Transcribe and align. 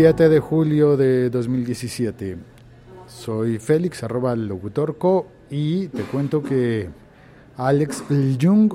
7 0.00 0.28
de 0.28 0.38
julio 0.38 0.96
de 0.96 1.28
2017. 1.28 2.36
Soy 3.08 3.58
Félix, 3.58 4.04
arroba 4.04 4.36
locutorco, 4.36 5.26
y 5.50 5.88
te 5.88 6.02
cuento 6.02 6.40
que 6.40 6.88
Alex 7.56 8.04
Jung, 8.40 8.74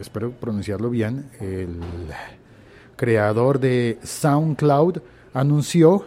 espero 0.00 0.32
pronunciarlo 0.32 0.90
bien, 0.90 1.30
el 1.38 1.78
creador 2.96 3.60
de 3.60 4.00
SoundCloud, 4.02 4.98
anunció 5.32 6.06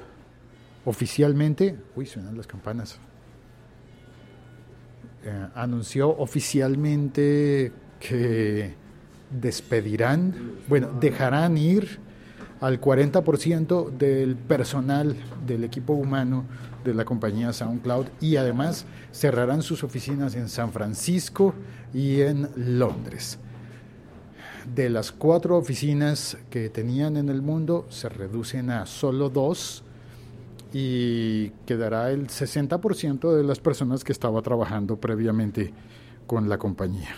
oficialmente, 0.84 1.78
uy, 1.96 2.06
suenan 2.06 2.36
las 2.36 2.46
campanas, 2.46 3.00
eh, 5.24 5.48
anunció 5.56 6.10
oficialmente 6.10 7.72
que 8.02 8.74
despedirán, 9.32 10.58
bueno, 10.68 10.90
dejarán 11.00 11.58
ir 11.58 12.06
al 12.62 12.82
40% 12.82 13.92
del 13.92 14.36
personal 14.36 15.16
del 15.46 15.64
equipo 15.64 15.94
humano 15.94 16.46
de 16.84 16.94
la 16.94 17.06
compañía 17.06 17.54
SoundCloud 17.54 18.08
y 18.22 18.38
además 18.38 18.86
cerrarán 19.12 19.62
sus 19.62 19.84
oficinas 19.84 20.36
en 20.36 20.50
San 20.50 20.72
Francisco 20.72 21.54
y 21.94 22.22
en 22.22 22.50
Londres. 22.56 23.40
De 24.74 24.90
las 24.90 25.12
cuatro 25.12 25.58
oficinas 25.58 26.38
que 26.50 26.70
tenían 26.70 27.18
en 27.18 27.30
el 27.30 27.42
mundo 27.42 27.86
se 27.90 28.10
reducen 28.10 28.70
a 28.70 28.86
solo 28.86 29.30
dos 29.30 29.84
y 30.74 31.50
quedará 31.66 32.12
el 32.12 32.28
60% 32.28 33.34
de 33.36 33.44
las 33.44 33.60
personas 33.60 34.04
que 34.04 34.12
estaba 34.12 34.42
trabajando 34.42 34.98
previamente 34.98 35.74
con 36.26 36.50
la 36.50 36.58
compañía. 36.58 37.16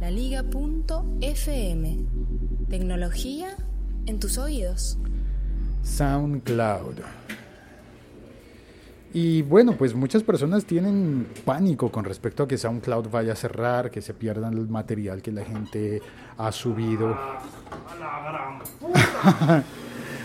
La 0.00 0.10
Liga.fm. 0.10 1.96
Tecnología 2.68 3.56
en 4.06 4.18
tus 4.18 4.38
oídos. 4.38 4.98
SoundCloud. 5.82 6.96
Y 9.12 9.42
bueno, 9.42 9.76
pues 9.78 9.94
muchas 9.94 10.22
personas 10.22 10.64
tienen 10.66 11.26
pánico 11.44 11.90
con 11.90 12.04
respecto 12.04 12.42
a 12.42 12.48
que 12.48 12.58
SoundCloud 12.58 13.08
vaya 13.08 13.32
a 13.32 13.36
cerrar, 13.36 13.90
que 13.90 14.02
se 14.02 14.12
pierdan 14.12 14.54
el 14.54 14.68
material 14.68 15.22
que 15.22 15.32
la 15.32 15.44
gente 15.44 16.02
ha 16.36 16.52
subido. 16.52 17.16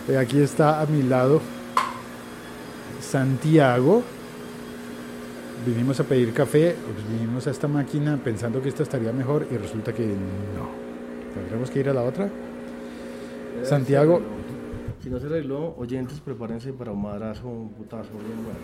Aquí 0.20 0.40
está 0.42 0.82
a 0.82 0.86
mi 0.88 1.04
lado 1.04 1.42
Santiago. 3.00 4.04
Vinimos 5.66 6.00
a 6.00 6.04
pedir 6.04 6.34
café, 6.34 6.76
pues 6.94 7.08
vinimos 7.08 7.46
a 7.46 7.52
esta 7.52 7.68
máquina 7.68 8.20
pensando 8.24 8.62
que 8.62 8.70
esta 8.70 8.84
estaría 8.84 9.12
mejor 9.12 9.48
y 9.52 9.58
resulta 9.58 9.94
que 9.94 10.06
no. 10.06 10.70
Tendremos 11.34 11.70
que 11.70 11.80
ir 11.80 11.90
a 11.90 11.94
la 11.94 12.04
otra. 12.04 12.30
Santiago. 13.64 14.22
Si 15.02 15.10
no 15.10 15.20
se 15.20 15.26
arregló, 15.28 15.76
oyentes, 15.78 16.20
prepárense 16.20 16.74
para 16.74 16.92
un 16.92 17.02
madrazo, 17.02 17.48
un 17.48 17.70
putazo 17.70 18.12
bien 18.12 18.44
bueno. 18.44 18.60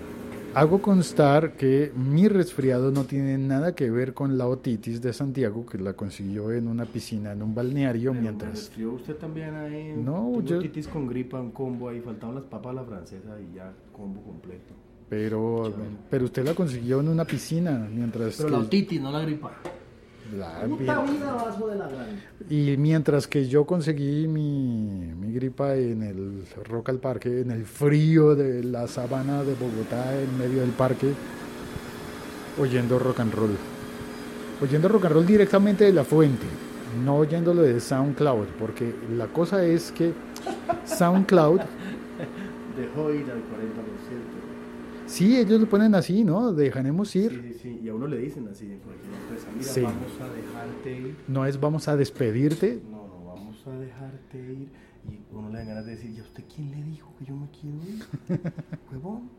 Hago 0.53 0.81
constar 0.81 1.53
que 1.55 1.91
mi 1.95 2.27
resfriado 2.27 2.91
no 2.91 3.03
tiene 3.03 3.38
nada 3.38 3.75
que 3.75 3.91
ver 3.91 4.13
con 4.13 4.38
la 4.38 4.47
otitis 4.47 5.02
de 5.02 5.13
Santiago, 5.13 5.66
que 5.66 5.77
la 5.77 5.94
consiguió 5.94 6.52
en 6.52 6.67
una 6.67 6.85
piscina, 6.85 7.31
en 7.33 7.44
un 7.44 7.53
balneario, 7.53 8.11
Pero 8.11 8.21
mientras... 8.21 8.52
resfrió 8.52 8.94
usted 8.94 9.16
también 9.17 9.53
ahí? 9.55 9.94
No, 9.95 10.41
yo- 10.41 10.57
otitis 10.57 10.88
con 10.88 11.07
gripa, 11.07 11.39
un 11.39 11.51
combo 11.51 11.89
ahí, 11.89 11.99
faltaban 12.01 12.35
las 12.35 12.45
papas 12.45 12.72
a 12.72 12.73
la 12.75 12.83
francesa 12.83 13.35
y 13.39 13.55
ya, 13.55 13.72
combo 13.91 14.22
completo. 14.22 14.73
Pero, 15.09 15.72
pero 16.09 16.25
usted 16.25 16.44
la 16.45 16.53
consiguió 16.53 16.99
en 17.01 17.09
una 17.09 17.25
piscina, 17.25 17.88
mientras 17.94 18.35
Pero 18.38 18.49
que... 18.49 18.51
la 18.55 18.59
otitis, 18.59 19.01
no 19.01 19.11
la 19.11 19.22
gripa. 19.22 19.51
Y 22.50 22.75
mientras 22.78 23.28
que 23.28 23.47
yo 23.47 23.66
conseguí 23.66 24.28
mi, 24.28 25.14
mi 25.16 25.34
gripa 25.34 25.75
en 25.75 26.03
el 26.03 26.44
Rock 26.66 26.89
al 26.89 27.00
Parque, 27.00 27.42
en 27.42 27.52
el 27.52 27.66
frío 27.66 28.35
de 28.35 28.63
la 28.63 28.88
sabana 28.88 29.44
de 29.44 29.53
Bogotá, 29.53 30.19
en 30.19 30.38
medio 30.38 30.62
del 30.62 30.72
parque, 30.72 31.13
oyendo 32.59 33.00
rock 33.00 33.19
and 33.19 33.34
roll. 33.34 33.57
Oyendo 34.62 34.88
rock 34.88 35.06
and 35.06 35.13
roll 35.13 35.25
directamente 35.25 35.85
de 35.85 35.94
la 35.94 36.03
fuente, 36.03 36.46
no 37.03 37.18
oyéndolo 37.18 37.62
de 37.62 37.80
SoundCloud, 37.80 38.47
porque 38.59 38.94
la 39.16 39.28
cosa 39.28 39.63
es 39.63 39.91
que 39.91 40.13
SoundCloud, 40.85 41.62
Dejó 42.78 43.09
ir 43.12 43.25
al 43.31 43.40
40%. 43.40 44.56
Sí, 45.07 45.38
ellos 45.38 45.59
lo 45.59 45.68
ponen 45.69 45.95
así, 45.95 46.23
¿no? 46.23 46.53
Dejaremos 46.53 47.09
Sí, 47.09 47.19
ir. 47.19 47.31
sí, 47.31 47.59
sí. 47.62 47.79
Y 47.84 47.90
a 47.90 47.95
uno 47.95 48.07
le 48.07 48.18
dicen 48.18 48.47
así 48.47 48.66
cualquier 48.85 49.13
empresa, 49.22 49.47
mira, 49.57 49.63
Sí. 49.68 49.81
vamos 49.81 50.22
a 50.22 50.34
dejarte 50.34 51.00
ir. 51.00 51.16
No 51.28 51.45
es 51.45 51.59
vamos 51.59 51.88
a 51.88 51.95
despedirte, 51.97 52.81
No, 52.91 53.07
no, 53.07 53.25
vamos 53.25 53.68
a 53.68 53.72
dejarte 53.72 54.38
ir. 54.38 54.68
Y 55.09 55.19
uno 55.34 55.50
le 55.50 55.59
da 55.59 55.63
ganas 55.63 55.85
de 55.85 55.91
decir, 55.91 56.12
¿y 56.12 56.19
a 56.19 56.23
usted 56.23 56.44
quién 56.53 56.69
le 56.72 56.84
dijo 56.84 57.12
que 57.18 57.25
yo 57.25 57.35
me 57.35 57.47
quiero 57.50 57.78
ir? 57.88 58.03
Huevón. 58.91 59.29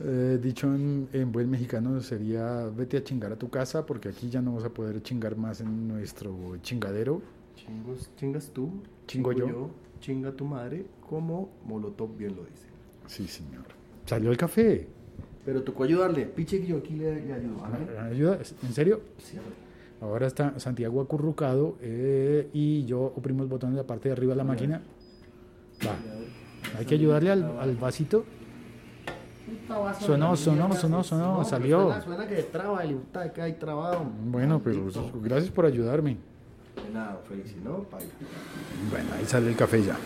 Eh, 0.00 0.38
dicho 0.42 0.66
en, 0.74 1.08
en 1.12 1.30
buen 1.30 1.48
mexicano 1.50 2.00
sería 2.00 2.66
vete 2.76 2.96
a 2.96 3.04
chingar 3.04 3.30
a 3.32 3.36
tu 3.36 3.50
casa 3.50 3.86
porque 3.86 4.08
aquí 4.08 4.30
ya 4.30 4.40
no 4.42 4.54
vas 4.54 4.64
a 4.64 4.70
poder 4.70 5.00
chingar 5.02 5.36
más 5.36 5.60
en 5.60 5.86
nuestro 5.86 6.56
chingadero. 6.62 7.22
Chingos, 7.54 8.10
chingas 8.16 8.48
tú. 8.52 8.70
Chingo 9.06 9.32
yo. 9.32 9.70
Chinga 10.00 10.32
tu 10.32 10.44
madre, 10.44 10.86
como 11.08 11.50
Molotov 11.64 12.16
bien 12.16 12.34
lo 12.34 12.42
dice. 12.44 12.66
Sí, 13.06 13.28
señor. 13.28 13.64
Salió 14.06 14.30
el 14.30 14.36
café. 14.36 14.86
Pero 15.44 15.62
tocó 15.62 15.84
ayudarle. 15.84 16.26
Piche 16.26 16.60
que 16.60 16.66
yo 16.68 16.78
aquí 16.78 16.94
le, 16.94 17.24
le 17.26 17.32
ayudo. 17.32 17.56
¿vale? 17.60 17.98
¿Ayuda? 18.10 18.38
¿En 18.62 18.72
serio? 18.72 19.00
Sí. 19.18 19.38
Ahora 20.00 20.26
está 20.26 20.58
Santiago 20.58 21.00
acurrucado 21.00 21.76
eh, 21.80 22.48
y 22.52 22.84
yo 22.86 23.00
oprimo 23.00 23.42
el 23.42 23.48
botón 23.48 23.70
de 23.70 23.76
la 23.76 23.86
parte 23.86 24.08
de 24.08 24.14
arriba 24.14 24.32
de 24.32 24.38
la 24.38 24.44
máquina. 24.44 24.82
Va. 25.86 25.94
Hay 26.78 26.84
que 26.86 26.94
ayudarle 26.94 27.30
al, 27.30 27.58
al 27.58 27.76
vasito. 27.76 28.24
Sonó, 30.00 30.36
sonó, 30.36 30.74
sonó, 30.74 31.02
sonó, 31.04 31.44
salió. 31.44 31.82
Suena, 31.84 32.02
suena 32.02 32.28
que 32.28 32.42
traba, 32.44 32.82
el 32.84 32.98
que 33.34 33.42
hay 33.42 33.52
trabado. 33.54 34.04
Bueno, 34.24 34.60
pero 34.62 34.80
Maldito. 34.80 35.12
gracias 35.22 35.50
por 35.52 35.66
ayudarme. 35.66 36.16
De 36.76 36.92
nada, 36.92 37.20
Félix, 37.28 37.54
no. 37.62 37.86
Bueno, 38.90 39.08
ahí 39.16 39.24
sale 39.24 39.48
el 39.50 39.56
café 39.56 39.82
ya. 39.82 39.96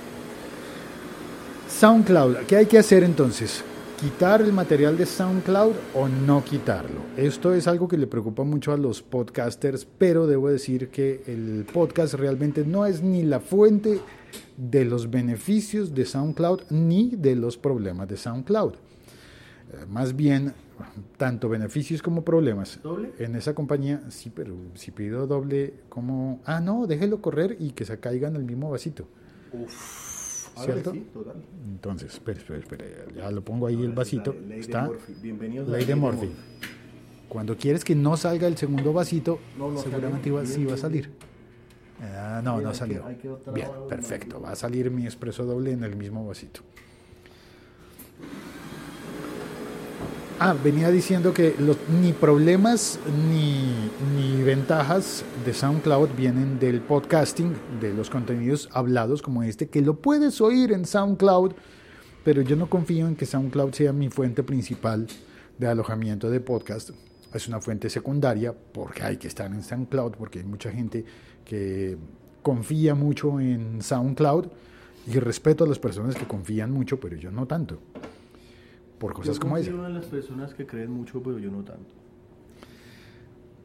SoundCloud, 1.69 2.37
¿qué 2.47 2.57
hay 2.57 2.67
que 2.67 2.79
hacer 2.79 3.03
entonces? 3.03 3.65
¿Quitar 4.01 4.43
el 4.43 4.53
material 4.53 4.99
de 4.99 5.07
SoundCloud 5.07 5.73
o 5.95 6.07
no 6.07 6.45
quitarlo? 6.45 7.01
Esto 7.17 7.55
es 7.55 7.67
algo 7.67 7.89
que 7.89 7.97
le 7.97 8.07
preocupa 8.07 8.45
mucho 8.45 8.75
a 8.75 8.77
los 8.77 9.01
podcasters, 9.01 9.87
pero 9.87 10.27
debo 10.27 10.51
decir 10.51 10.91
que 10.91 11.23
el 11.27 11.65
podcast 11.73 12.13
realmente 12.13 12.67
no 12.67 12.85
es 12.85 13.03
ni 13.03 13.23
la 13.23 13.41
fuente 13.41 14.01
de 14.59 14.85
los 14.85 15.11
beneficios 15.11 15.95
de 15.95 16.05
SoundCloud 16.05 16.65
ni 16.69 17.17
de 17.17 17.37
los 17.37 17.57
problemas 17.57 18.07
de 18.07 18.19
SoundCloud. 18.19 18.75
Eh, 18.75 19.87
Más 19.89 20.15
bien, 20.15 20.53
tanto 21.17 21.49
beneficios 21.49 22.03
como 22.03 22.23
problemas. 22.23 22.79
¿Doble? 22.83 23.13
En 23.19 23.35
esa 23.35 23.55
compañía, 23.55 24.03
sí, 24.11 24.29
pero 24.29 24.55
si 24.75 24.91
pido 24.91 25.27
doble, 25.27 25.73
como, 25.89 26.41
ah, 26.45 26.61
no, 26.61 26.87
déjelo 26.87 27.23
correr 27.23 27.57
y 27.59 27.71
que 27.71 27.87
se 27.87 27.99
caiga 27.99 28.29
en 28.29 28.37
el 28.37 28.45
mismo 28.45 28.71
vasito. 28.71 29.09
Ahora 29.55 29.67
¿Cierto? 30.57 30.93
sí, 30.93 31.07
total. 31.13 31.37
Entonces, 31.67 32.15
espera, 32.15 32.39
espera, 32.39 32.59
espera, 32.59 32.85
ya 33.15 33.31
lo 33.31 33.43
pongo 33.43 33.67
ahí 33.67 33.75
el 33.83 33.93
vasito. 33.93 34.33
Ley 34.33 34.49
de 34.49 34.61
Está. 34.61 34.91
Bienvenidos 35.21 35.69
a 35.69 35.73
Ley 35.73 35.85
de 35.85 35.95
Murphy. 35.95 36.31
Cuando 37.29 37.57
quieres 37.57 37.85
que 37.85 37.95
no 37.95 38.17
salga 38.17 38.47
el 38.47 38.57
segundo 38.57 38.93
vasito, 38.93 39.39
No, 39.59 39.71
no 39.71 39.79
seguramente 39.79 40.31
iba, 40.31 40.47
sí 40.47 40.65
va 40.65 40.75
a 40.75 40.79
salir. 40.79 41.11
Ah, 42.01 42.41
no, 42.43 42.55
Bien, 42.57 42.69
no 42.69 42.75
salió. 42.75 43.05
Bien, 43.53 43.69
perfecto. 43.89 44.41
Va 44.41 44.53
a 44.53 44.57
salir 44.57 44.91
mi 44.91 45.05
expreso 45.05 45.45
doble 45.45 45.73
en 45.73 45.85
el 45.85 45.95
mismo 45.97 46.27
vasito. 46.27 46.61
Ah, 50.39 50.55
venía 50.63 50.91
diciendo 50.91 51.33
que 51.33 51.55
los, 51.59 51.79
ni 51.89 52.13
problemas 52.13 52.99
ni, 53.31 53.91
ni 54.15 54.43
ventajas 54.43 55.25
de 55.47 55.55
SoundCloud 55.55 56.11
vienen 56.15 56.59
del 56.59 56.83
podcasting, 56.83 57.55
de 57.81 57.95
los 57.95 58.11
contenidos 58.11 58.69
hablados 58.73 59.23
como 59.23 59.43
este, 59.43 59.71
que 59.71 59.81
lo 59.81 59.95
puedes 59.95 60.43
oír 60.43 60.73
en 60.73 60.85
SoundCloud, 60.85 61.53
pero 62.23 62.43
yo 62.43 62.55
no 62.55 62.69
confío 62.69 63.09
en 63.09 63.17
que 63.17 63.25
SoundCloud 63.25 63.73
sea 63.73 63.95
mi 63.95 64.11
fuente 64.11 64.43
principal 64.43 65.07
de 65.57 65.69
alojamiento 65.69 66.29
de 66.29 66.41
podcast. 66.41 66.91
Es 67.33 67.49
una 67.49 67.63
fuente 67.63 67.89
secundaria 67.89 68.53
porque 68.53 69.05
hay 69.05 69.17
que 69.17 69.29
estar 69.29 69.51
en 69.51 69.63
SoundCloud, 69.63 70.17
porque 70.19 70.41
hay 70.41 70.45
mucha 70.45 70.71
gente 70.71 71.03
que 71.47 71.97
confía 72.43 72.95
mucho 72.95 73.41
en 73.41 73.81
SoundCloud 73.81 74.49
y 75.07 75.19
respeto 75.19 75.65
a 75.65 75.67
las 75.67 75.79
personas 75.79 76.15
que 76.15 76.27
confían 76.27 76.73
mucho, 76.73 77.01
pero 77.01 77.17
yo 77.17 77.31
no 77.31 77.47
tanto. 77.47 77.79
Por 78.99 79.13
cosas 79.13 79.37
Yo 79.37 79.41
como 79.41 79.57
esa. 79.57 79.71
confío 79.71 79.87
en 79.87 79.95
las 79.95 80.07
personas 80.07 80.55
que 80.55 80.67
creen 80.67 80.91
mucho, 80.91 81.23
pero 81.23 81.39
yo 81.39 81.51
no 81.51 81.63
tanto. 81.63 81.95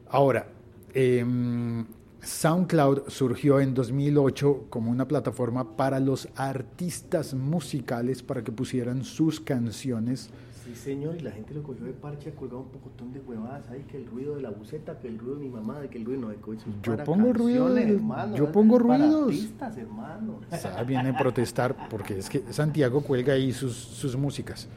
Ahora, 0.08 0.46
em, 0.92 1.86
SoundCloud 2.20 3.08
surgió 3.08 3.60
en 3.60 3.74
2008 3.74 4.66
como 4.68 4.90
una 4.90 5.08
plataforma 5.08 5.76
para 5.76 6.00
los 6.00 6.28
artistas 6.36 7.34
musicales 7.34 8.22
para 8.22 8.44
que 8.44 8.52
pusieran 8.52 9.04
sus 9.04 9.40
canciones 9.40 10.30
Sí, 10.64 10.76
señor, 10.76 11.16
y 11.16 11.20
la 11.20 11.32
gente 11.32 11.54
lo 11.54 11.62
cogió 11.64 11.84
de 11.84 11.92
parche, 11.92 12.30
ha 12.30 12.34
colgado 12.34 12.60
un 12.60 12.68
pocotón 12.68 13.12
de 13.12 13.18
huevadas 13.18 13.68
ahí, 13.70 13.84
que 13.90 13.96
el 13.96 14.06
ruido 14.06 14.36
de 14.36 14.42
la 14.42 14.50
buceta, 14.50 14.96
que 14.96 15.08
el 15.08 15.18
ruido 15.18 15.34
de 15.34 15.42
mi 15.42 15.48
mamá, 15.48 15.80
que 15.90 15.98
el 15.98 16.04
ruido 16.04 16.20
no 16.20 16.28
de 16.28 16.36
coches. 16.36 16.64
Yo 16.84 16.96
pongo 17.02 17.32
ruido, 17.32 17.76
hermano, 17.76 18.36
yo 18.36 18.52
pongo 18.52 18.78
ruidos. 18.78 19.24
artistas, 19.24 19.76
hermano. 19.76 20.38
O 20.50 20.56
sea, 20.56 20.84
viene 20.84 21.08
a 21.08 21.18
protestar 21.18 21.88
porque 21.88 22.18
es 22.18 22.30
que 22.30 22.44
Santiago 22.52 23.00
cuelga 23.00 23.32
ahí 23.32 23.52
sus, 23.52 23.74
sus 23.74 24.16
músicas. 24.16 24.68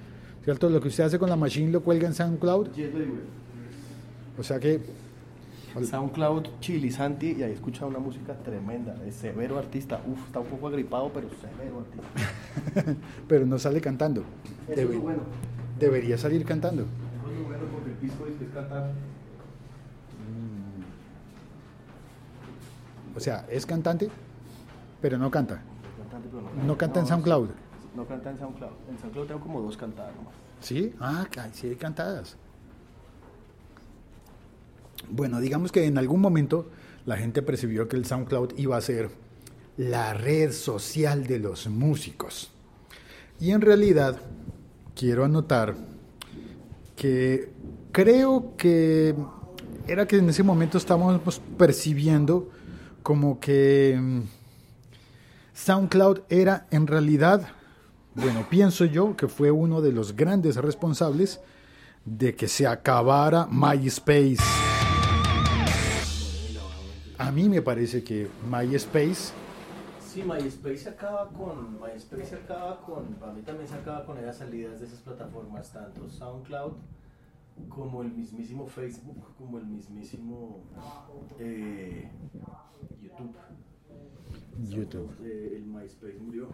¿Cierto? 0.45 0.69
Lo 0.69 0.80
que 0.80 0.88
usted 0.88 1.03
hace 1.03 1.19
con 1.19 1.30
la 1.30 1.36
machine 1.36 1.71
lo 1.71 1.81
cuelga 1.81 2.07
en 2.07 2.13
SoundCloud. 2.13 2.71
Yes. 2.74 2.89
O 4.38 4.44
sea 4.44 4.59
que 4.59 4.80
SoundCloud, 5.89 6.45
Chili, 6.62 6.89
Santi, 6.92 7.33
y 7.33 7.44
ahí 7.44 7.51
escucha 7.51 7.86
una 7.86 8.00
música 8.00 8.33
tremenda, 8.36 8.95
es 9.06 9.15
severo 9.15 9.57
artista, 9.57 10.00
uf, 10.07 10.25
está 10.27 10.39
un 10.39 10.45
poco 10.45 10.68
agripado, 10.69 11.12
pero 11.13 11.27
severo 11.42 11.83
artista. 11.83 12.95
pero 13.27 13.45
no 13.45 13.59
sale 13.59 13.81
cantando. 13.81 14.24
Eso 14.69 14.81
Debe- 14.81 15.00
bueno, 15.01 15.19
Debería 15.80 16.18
salir 16.18 16.45
cantando. 16.45 16.83
eso 16.83 17.31
es 17.41 17.45
bueno 17.45 17.63
porque 17.74 17.89
el 17.91 17.98
pisco 17.98 18.24
dice 18.25 18.38
que 18.39 18.45
es 18.45 18.51
cantar. 18.51 18.91
O 23.15 23.19
sea, 23.19 23.45
es 23.50 23.65
cantante, 23.65 24.09
pero 25.01 25.18
no 25.18 25.31
canta. 25.31 25.62
Cantante, 25.98 26.30
pero 26.31 26.65
No 26.65 26.77
canta 26.77 27.00
en 27.00 27.07
SoundCloud. 27.07 27.50
No 27.95 28.06
canta 28.06 28.30
en 28.30 28.38
SoundCloud, 28.38 28.71
en 28.89 29.00
SoundCloud 29.00 29.27
tengo 29.27 29.39
como 29.39 29.62
dos 29.62 29.77
cantadas 29.77 30.15
nomás. 30.15 30.33
¿Sí? 30.59 30.94
Ah, 31.00 31.25
sí 31.53 31.68
hay 31.68 31.75
cantadas. 31.75 32.36
Bueno, 35.09 35.39
digamos 35.39 35.71
que 35.71 35.86
en 35.86 35.97
algún 35.97 36.19
momento 36.19 36.69
la 37.06 37.18
gente 37.18 37.42
percibió 37.42 37.88
que 37.88 37.95
el 37.95 38.06
SoundCloud 38.06 38.57
iba 38.57 38.75
a 38.75 38.81
ser 38.81 39.09
la 39.77 40.13
red 40.13 40.51
social 40.51 41.25
de 41.27 41.39
los 41.39 41.68
músicos. 41.68 42.51
Y 43.39 43.51
en 43.51 43.62
realidad 43.62 44.19
quiero 44.95 45.25
anotar 45.25 45.75
que 46.95 47.50
creo 47.91 48.56
que 48.57 49.15
era 49.88 50.07
que 50.07 50.18
en 50.18 50.30
ese 50.30 50.44
momento 50.44 50.77
estábamos 50.77 51.41
percibiendo 51.57 52.50
como 53.03 53.39
que 53.39 53.98
mm, 54.01 54.21
SoundCloud 55.53 56.21
era 56.30 56.65
en 56.71 56.88
realidad, 56.88 57.48
bueno, 58.15 58.47
pienso 58.50 58.85
yo 58.85 59.15
que 59.15 59.27
fue 59.27 59.51
uno 59.51 59.81
de 59.81 59.91
los 59.91 60.15
grandes 60.15 60.56
responsables 60.56 61.41
de 62.06 62.35
que 62.35 62.47
se 62.47 62.65
acabara 62.65 63.47
MySpace. 63.51 64.38
A 67.17 67.31
mí 67.31 67.47
me 67.47 67.62
parece 67.62 68.03
que 68.03 68.29
MySpace, 68.50 69.33
Sí, 70.15 70.23
MySpace 70.23 70.77
se 70.77 70.89
acaba 70.89 71.27
con, 71.27 71.73
MySpace 71.73 72.25
se 72.25 72.35
acaba 72.35 72.79
con, 72.79 73.03
para 73.15 73.33
mí 73.33 73.41
también 73.41 73.67
se 73.67 73.75
acaba 73.75 74.06
con 74.06 74.17
esas 74.17 74.38
salidas 74.38 74.79
de 74.79 74.85
esas 74.85 75.00
plataformas, 75.00 75.73
tanto 75.73 76.09
SoundCloud 76.09 76.71
como 77.67 78.01
el 78.01 78.13
mismísimo 78.13 78.65
Facebook, 78.65 79.35
como 79.38 79.57
el 79.57 79.65
mismísimo 79.65 80.63
eh, 81.38 82.09
YouTube. 83.01 83.35
YouTube. 84.69 85.17
Eh, 85.21 85.56
el 85.57 85.65
MySpace 85.65 86.17
murió. 86.21 86.47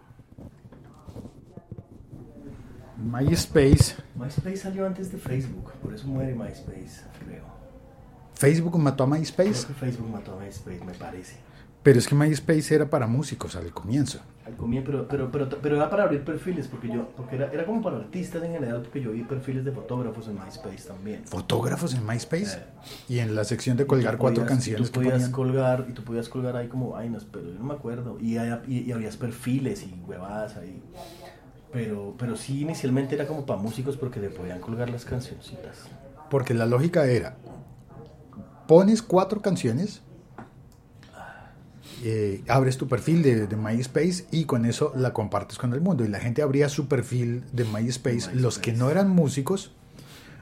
MySpace, 3.02 3.96
MySpace 4.14 4.56
salió 4.56 4.86
antes 4.86 5.10
de 5.12 5.18
Facebook, 5.18 5.72
por 5.82 5.92
eso 5.94 6.06
muere 6.06 6.34
MySpace, 6.34 7.02
creo. 7.24 7.44
Facebook 8.34 8.78
mató 8.78 9.04
a 9.04 9.06
Creo 9.08 9.18
MySpace, 9.20 9.66
que 9.66 9.74
Facebook 9.74 10.10
mató 10.10 10.38
a 10.38 10.42
MySpace, 10.44 10.84
me 10.84 10.92
parece. 10.94 11.36
pero 11.82 11.98
es 11.98 12.06
que 12.06 12.14
MySpace 12.14 12.74
era 12.74 12.88
para 12.88 13.06
músicos 13.06 13.56
al 13.56 13.70
comienzo. 13.72 14.20
Al 14.46 14.56
comienzo, 14.56 14.90
pero, 14.90 15.06
pero, 15.08 15.30
pero, 15.30 15.48
pero 15.62 15.76
era 15.76 15.88
para 15.88 16.02
abrir 16.04 16.24
perfiles, 16.24 16.66
porque 16.66 16.88
yo, 16.88 17.08
porque 17.16 17.36
era, 17.36 17.52
era 17.52 17.64
como 17.64 17.80
para 17.80 17.98
artistas 17.98 18.42
en 18.42 18.52
general, 18.52 18.82
porque 18.82 19.00
yo 19.00 19.12
vi 19.12 19.22
perfiles 19.22 19.64
de 19.64 19.70
fotógrafos 19.70 20.26
en 20.26 20.34
MySpace 20.34 20.88
también. 20.88 21.24
Fotógrafos 21.26 21.94
en 21.94 22.04
MySpace 22.04 22.56
Eh. 22.58 22.64
y 23.08 23.18
en 23.20 23.36
la 23.36 23.44
sección 23.44 23.76
de 23.76 23.86
colgar 23.86 24.14
Tú 24.14 24.18
cuatro 24.20 24.42
podías- 24.42 24.48
canciones 24.56 24.90
Tú 24.90 25.00
podías 25.00 25.28
colgar, 25.28 25.86
y 25.88 25.92
tú 25.92 26.02
podías 26.02 26.28
colgar 26.28 26.56
ahí 26.56 26.66
como 26.66 26.90
vainas, 26.90 27.24
pero 27.24 27.46
yo 27.52 27.58
no 27.58 27.64
me 27.64 27.74
acuerdo. 27.74 28.18
Y, 28.20 28.36
y, 28.36 28.78
y 28.80 28.90
habías 28.92 29.16
perfiles 29.16 29.84
y 29.84 29.94
huevadas 30.06 30.56
ahí. 30.56 30.82
Pero, 31.72 32.14
pero 32.18 32.36
sí, 32.36 32.60
inicialmente 32.60 33.14
era 33.14 33.26
como 33.26 33.46
para 33.46 33.60
músicos 33.60 33.96
porque 33.96 34.20
le 34.20 34.28
podían 34.28 34.60
colgar 34.60 34.90
las 34.90 35.04
cancioncitas. 35.04 35.88
Porque 36.30 36.52
la 36.54 36.66
lógica 36.66 37.06
era, 37.06 37.36
pones 38.68 39.02
cuatro 39.02 39.40
canciones, 39.40 40.02
eh, 42.04 42.42
abres 42.48 42.76
tu 42.78 42.88
perfil 42.88 43.22
de, 43.22 43.46
de 43.46 43.56
MySpace 43.56 44.26
y 44.30 44.44
con 44.44 44.66
eso 44.66 44.92
la 44.96 45.12
compartes 45.12 45.56
con 45.56 45.72
el 45.72 45.80
mundo. 45.80 46.04
Y 46.04 46.08
la 46.08 46.20
gente 46.20 46.42
abría 46.42 46.68
su 46.68 46.88
perfil 46.88 47.44
de 47.52 47.64
MySpace. 47.64 48.34
Los 48.34 48.58
que 48.58 48.72
no 48.72 48.90
eran 48.90 49.08
músicos 49.08 49.72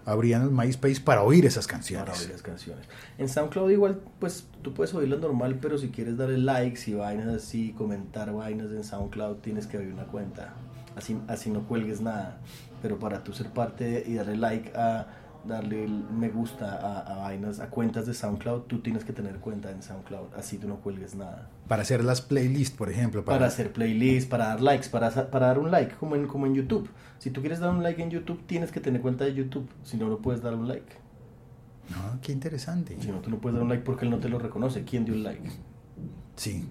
abrían 0.07 0.43
el 0.43 0.51
MySpace 0.51 1.01
para 1.01 1.23
oír 1.23 1.47
esas 1.47 1.67
Para 1.67 1.77
canciones. 1.79 2.21
oír 2.21 2.31
las 2.31 2.43
canciones. 2.43 2.87
En 3.19 3.29
SoundCloud 3.29 3.71
igual, 3.71 4.01
pues 4.19 4.47
tú 4.63 4.73
puedes 4.75 4.95
oírlo 4.95 5.19
normal, 5.19 5.59
pero 5.61 5.79
si 5.79 5.91
quieres 5.91 6.17
darle 6.17 6.39
likes 6.39 6.91
y 6.91 6.95
vainas 6.95 7.29
así, 7.29 7.73
comentar 7.77 8.33
vainas 8.33 8.71
en 8.73 8.83
SoundCloud, 8.83 9.37
tienes 9.37 9.67
que 9.67 9.77
abrir 9.77 9.93
una 9.93 10.05
cuenta. 10.07 10.55
Así, 11.01 11.19
así 11.29 11.51
no 11.51 11.67
cuelgues 11.67 12.03
nada. 12.03 12.39
Pero 12.83 12.99
para 12.99 13.25
tú 13.25 13.33
ser 13.33 13.49
parte 13.49 14.05
y 14.07 14.15
darle 14.15 14.37
like 14.37 14.73
a 14.77 15.07
darle 15.45 15.85
el 15.85 16.05
me 16.11 16.29
gusta 16.29 16.75
a, 16.75 17.01
a 17.01 17.17
vainas, 17.23 17.61
a 17.61 17.71
cuentas 17.71 18.07
de 18.07 18.15
SoundCloud, 18.15 18.63
tú 18.63 18.81
tienes 18.81 19.05
que 19.05 19.15
tener 19.15 19.37
cuenta 19.37 19.71
en 19.71 19.83
SoundCloud, 19.83 20.35
así 20.37 20.59
tú 20.59 20.69
no 20.69 20.77
cuelgues 20.77 21.15
nada. 21.15 21.49
Para 21.69 21.83
hacer 21.83 22.05
las 22.05 22.21
playlists, 22.21 22.77
por 22.77 22.91
ejemplo. 22.91 23.25
Para, 23.25 23.47
hacer 23.47 23.73
playlists, 23.73 24.29
para 24.29 24.49
dar 24.49 24.61
likes, 24.61 24.89
para, 24.91 25.11
para 25.31 25.47
dar 25.47 25.59
un 25.59 25.71
like, 25.71 25.95
como 25.95 26.17
en, 26.17 26.27
como 26.27 26.47
en 26.47 26.55
YouTube. 26.55 26.91
Si 27.19 27.31
tú 27.31 27.41
quieres 27.41 27.61
dar 27.61 27.71
un 27.71 27.83
like 27.83 28.03
en 28.03 28.11
YouTube, 28.11 28.45
tienes 28.47 28.71
que 28.71 28.81
tener 28.81 29.01
cuenta 29.01 29.25
de 29.25 29.35
YouTube, 29.35 29.69
si 29.83 29.97
no, 29.97 30.09
no 30.09 30.19
puedes 30.19 30.43
dar 30.43 30.55
un 30.55 30.69
like. 30.69 30.93
No, 31.89 32.21
qué 32.21 32.33
interesante. 32.33 32.97
Si 33.01 33.09
no, 33.09 33.21
tú 33.21 33.31
no 33.31 33.39
puedes 33.41 33.55
dar 33.55 33.63
un 33.63 33.69
like 33.69 33.85
porque 33.85 34.05
él 34.05 34.11
no 34.11 34.19
te 34.19 34.29
lo 34.29 34.39
reconoce. 34.39 34.85
¿Quién 34.85 35.05
dio 35.05 35.15
un 35.15 35.25
like? 35.25 35.51
Sí. 36.37 36.69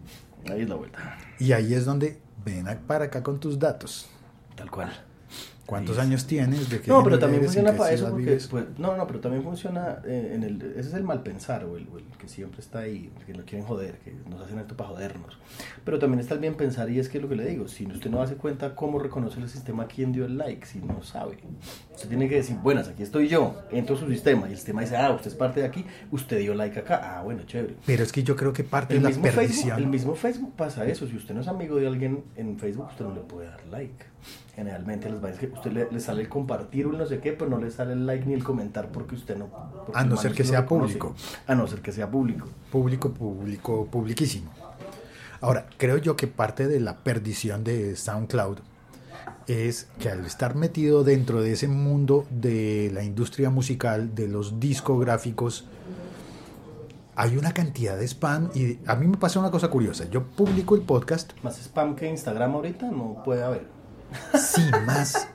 Ahí 0.49 0.61
es 0.61 0.69
la 0.69 0.75
vuelta. 0.75 1.17
Y 1.39 1.51
ahí 1.51 1.73
es 1.73 1.85
donde 1.85 2.21
ven 2.45 2.65
para 2.87 3.05
acá 3.05 3.21
con 3.21 3.39
tus 3.39 3.59
datos. 3.59 4.09
Tal 4.59 4.69
cual. 4.69 4.91
¿Cuántos 5.65 5.97
es. 5.97 6.01
años 6.03 6.25
tienes? 6.25 6.67
¿De 6.67 6.81
qué 6.81 6.89
No, 6.89 7.03
pero 7.03 7.19
también 7.19 7.43
funciona 7.43 7.73
para 7.73 7.91
eso 7.93 8.09
porque 8.09 8.39
pues, 8.49 8.65
no, 8.79 8.97
no, 8.97 9.05
pero 9.05 9.19
también 9.19 9.43
funciona 9.43 9.99
eh, 10.03 10.31
en 10.33 10.41
el 10.41 10.59
ese 10.75 10.89
es 10.89 10.93
el 10.95 11.03
mal 11.03 11.21
pensar 11.21 11.63
o 11.63 11.77
el, 11.77 11.87
o 11.93 11.99
el 11.99 12.05
que 12.17 12.27
siempre 12.27 12.59
está 12.59 12.79
ahí, 12.79 13.11
que 13.27 13.35
lo 13.35 13.45
quieren 13.45 13.67
joder, 13.67 13.99
que 13.99 14.11
nos 14.27 14.41
hacen 14.41 14.57
esto 14.57 14.75
para 14.75 14.89
jodernos. 14.89 15.37
Pero 15.85 15.99
también 15.99 16.21
está 16.21 16.33
el 16.33 16.39
bien 16.39 16.55
pensar 16.55 16.89
y 16.89 16.97
es 16.97 17.07
que 17.07 17.21
lo 17.21 17.29
que 17.29 17.35
le 17.35 17.45
digo, 17.45 17.67
si 17.67 17.85
usted 17.85 18.09
no 18.09 18.19
hace 18.23 18.33
cuenta 18.33 18.73
cómo 18.73 18.97
reconoce 18.97 19.39
el 19.39 19.47
sistema 19.47 19.85
quién 19.87 20.11
dio 20.11 20.25
el 20.25 20.39
like, 20.39 20.65
si 20.65 20.79
no 20.79 21.03
sabe. 21.03 21.37
Usted 21.93 22.09
tiene 22.09 22.27
que 22.27 22.37
decir, 22.37 22.55
buenas, 22.57 22.87
aquí 22.87 23.03
estoy 23.03 23.27
yo, 23.27 23.55
entro 23.71 23.95
a 23.95 23.99
su 23.99 24.07
sistema 24.09 24.47
y 24.47 24.53
el 24.53 24.57
sistema 24.57 24.81
dice, 24.81 24.97
"Ah, 24.97 25.11
usted 25.11 25.27
es 25.27 25.35
parte 25.35 25.59
de 25.59 25.67
aquí, 25.67 25.85
usted 26.09 26.39
dio 26.39 26.55
like 26.55 26.79
acá." 26.79 26.99
Ah, 27.19 27.21
bueno, 27.21 27.43
chévere. 27.43 27.75
Pero 27.85 28.01
es 28.01 28.11
que 28.11 28.23
yo 28.23 28.35
creo 28.35 28.53
que 28.53 28.63
parte 28.63 28.95
El 28.95 29.01
de 29.01 29.03
la 29.03 29.09
mismo, 29.09 29.23
Facebook, 29.25 29.39
perdición. 29.45 29.77
el 29.77 29.85
mismo 29.87 30.15
Facebook 30.15 30.53
pasa 30.55 30.87
eso. 30.87 31.05
Si 31.07 31.15
usted 31.15 31.35
no 31.35 31.41
es 31.41 31.47
amigo 31.47 31.75
de 31.75 31.85
alguien 31.85 32.23
en 32.35 32.57
Facebook, 32.57 32.87
usted 32.89 33.05
no 33.05 33.13
le 33.13 33.21
puede 33.21 33.49
dar 33.49 33.63
like. 33.69 34.05
Generalmente 34.55 35.09
les 35.09 35.23
va 35.23 35.29
a 35.29 35.31
decir 35.31 35.49
que 35.49 35.55
usted 35.55 35.71
le, 35.71 35.87
le 35.91 35.99
sale 35.99 36.21
el 36.21 36.29
compartir 36.29 36.85
o 36.85 36.91
el 36.91 36.97
no 36.97 37.05
sé 37.05 37.19
qué, 37.19 37.31
pero 37.31 37.49
no 37.49 37.57
le 37.57 37.71
sale 37.71 37.93
el 37.93 38.05
like 38.05 38.25
ni 38.25 38.33
el 38.33 38.43
comentar 38.43 38.91
porque 38.91 39.15
usted 39.15 39.37
no. 39.37 39.47
porque 39.85 39.99
A 39.99 40.03
no 40.03 40.17
ser 40.17 40.33
que 40.33 40.43
sea 40.43 40.65
público. 40.65 41.15
A 41.47 41.55
no 41.55 41.67
ser 41.67 41.81
que 41.81 41.91
sea 41.91 42.09
público. 42.09 42.47
Público, 42.71 43.11
público, 43.11 43.87
publiquísimo. 43.89 44.51
Ahora, 45.41 45.67
creo 45.77 45.97
yo 45.97 46.17
que 46.17 46.27
parte 46.27 46.67
de 46.67 46.79
la 46.79 46.97
perdición 46.97 47.63
de 47.63 47.95
SoundCloud 47.95 48.59
es 49.47 49.87
que 49.99 50.09
al 50.09 50.25
estar 50.25 50.55
metido 50.55 51.03
dentro 51.03 51.41
de 51.41 51.53
ese 51.53 51.67
mundo 51.67 52.27
de 52.29 52.91
la 52.93 53.03
industria 53.03 53.49
musical, 53.49 54.13
de 54.13 54.27
los 54.27 54.59
discográficos, 54.59 55.65
hay 57.15 57.35
una 57.35 57.53
cantidad 57.53 57.97
de 57.97 58.07
spam 58.07 58.49
y 58.53 58.79
a 58.85 58.95
mí 58.95 59.07
me 59.07 59.17
pasa 59.17 59.39
una 59.39 59.51
cosa 59.51 59.69
curiosa. 59.69 60.09
Yo 60.09 60.23
publico 60.23 60.75
el 60.75 60.81
podcast, 60.81 61.33
Más 61.43 61.57
spam 61.59 61.95
que 61.95 62.09
Instagram 62.09 62.53
ahorita 62.55 62.91
no 62.91 63.23
puede 63.23 63.43
haber. 63.43 63.78
Sí, 64.33 64.61
más. 64.85 65.27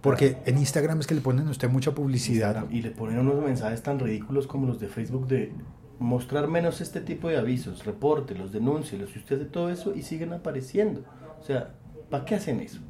Porque 0.00 0.38
en 0.46 0.58
Instagram 0.58 1.00
es 1.00 1.06
que 1.06 1.14
le 1.14 1.20
ponen 1.20 1.48
a 1.48 1.50
usted 1.50 1.68
mucha 1.68 1.92
publicidad. 1.92 2.64
Y 2.70 2.82
le 2.82 2.90
ponen 2.90 3.18
unos 3.18 3.42
mensajes 3.44 3.82
tan 3.82 3.98
ridículos 3.98 4.46
como 4.46 4.66
los 4.66 4.80
de 4.80 4.88
Facebook 4.88 5.26
de 5.28 5.52
mostrar 5.98 6.48
menos 6.48 6.80
este 6.80 7.02
tipo 7.02 7.28
de 7.28 7.36
avisos, 7.36 7.84
repórtelos, 7.84 8.52
denúncielos, 8.52 9.14
y 9.14 9.18
usted 9.18 9.36
hace 9.36 9.44
todo 9.44 9.70
eso 9.70 9.94
y 9.94 10.02
siguen 10.02 10.32
apareciendo. 10.32 11.02
O 11.40 11.44
sea, 11.44 11.74
¿para 12.08 12.24
qué 12.24 12.36
hacen 12.36 12.60
eso? 12.60 12.80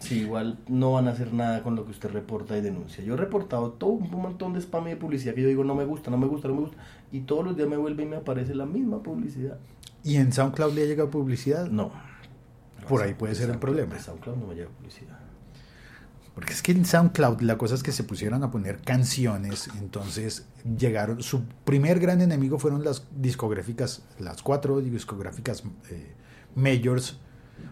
Si 0.00 0.18
igual 0.18 0.58
no 0.68 0.92
van 0.92 1.06
a 1.06 1.12
hacer 1.12 1.32
nada 1.32 1.62
con 1.62 1.76
lo 1.76 1.84
que 1.84 1.92
usted 1.92 2.10
reporta 2.10 2.58
y 2.58 2.60
denuncia. 2.60 3.02
Yo 3.04 3.14
he 3.14 3.16
reportado 3.16 3.70
todo 3.70 3.90
un 3.90 4.10
montón 4.10 4.52
de 4.52 4.60
spam 4.60 4.88
y 4.88 4.90
de 4.90 4.96
publicidad 4.96 5.34
que 5.34 5.42
yo 5.42 5.48
digo 5.48 5.62
no 5.64 5.76
me 5.76 5.84
gusta, 5.84 6.10
no 6.10 6.18
me 6.18 6.26
gusta, 6.26 6.48
no 6.48 6.54
me 6.54 6.60
gusta, 6.62 6.76
y 7.12 7.20
todos 7.20 7.44
los 7.44 7.56
días 7.56 7.68
me 7.68 7.76
vuelve 7.76 8.02
y 8.02 8.06
me 8.06 8.16
aparece 8.16 8.54
la 8.54 8.66
misma 8.66 9.02
publicidad. 9.02 9.58
¿Y 10.02 10.16
en 10.16 10.32
SoundCloud 10.32 10.74
le 10.74 10.82
ha 10.82 10.86
llegado 10.86 11.10
publicidad? 11.10 11.68
No. 11.68 11.92
Por 12.88 13.02
ahí 13.02 13.14
puede 13.14 13.34
ser 13.34 13.50
el 13.50 13.56
SoundCloud- 13.56 13.60
problema. 13.60 13.94
de 13.94 14.00
SoundCloud 14.00 14.36
no 14.36 14.46
me 14.48 14.54
llega 14.54 14.70
publicidad. 14.70 15.18
Porque 16.34 16.52
es 16.52 16.62
que 16.62 16.72
en 16.72 16.84
SoundCloud 16.84 17.42
la 17.42 17.56
cosa 17.56 17.76
es 17.76 17.82
que 17.84 17.92
se 17.92 18.02
pusieron 18.02 18.42
a 18.42 18.50
poner 18.50 18.78
canciones, 18.82 19.68
entonces 19.78 20.46
llegaron, 20.78 21.22
su 21.22 21.44
primer 21.64 22.00
gran 22.00 22.20
enemigo 22.22 22.58
fueron 22.58 22.82
las 22.84 23.06
discográficas, 23.14 24.02
las 24.18 24.42
cuatro 24.42 24.80
discográficas 24.80 25.62
eh, 25.90 26.12
majors 26.56 27.18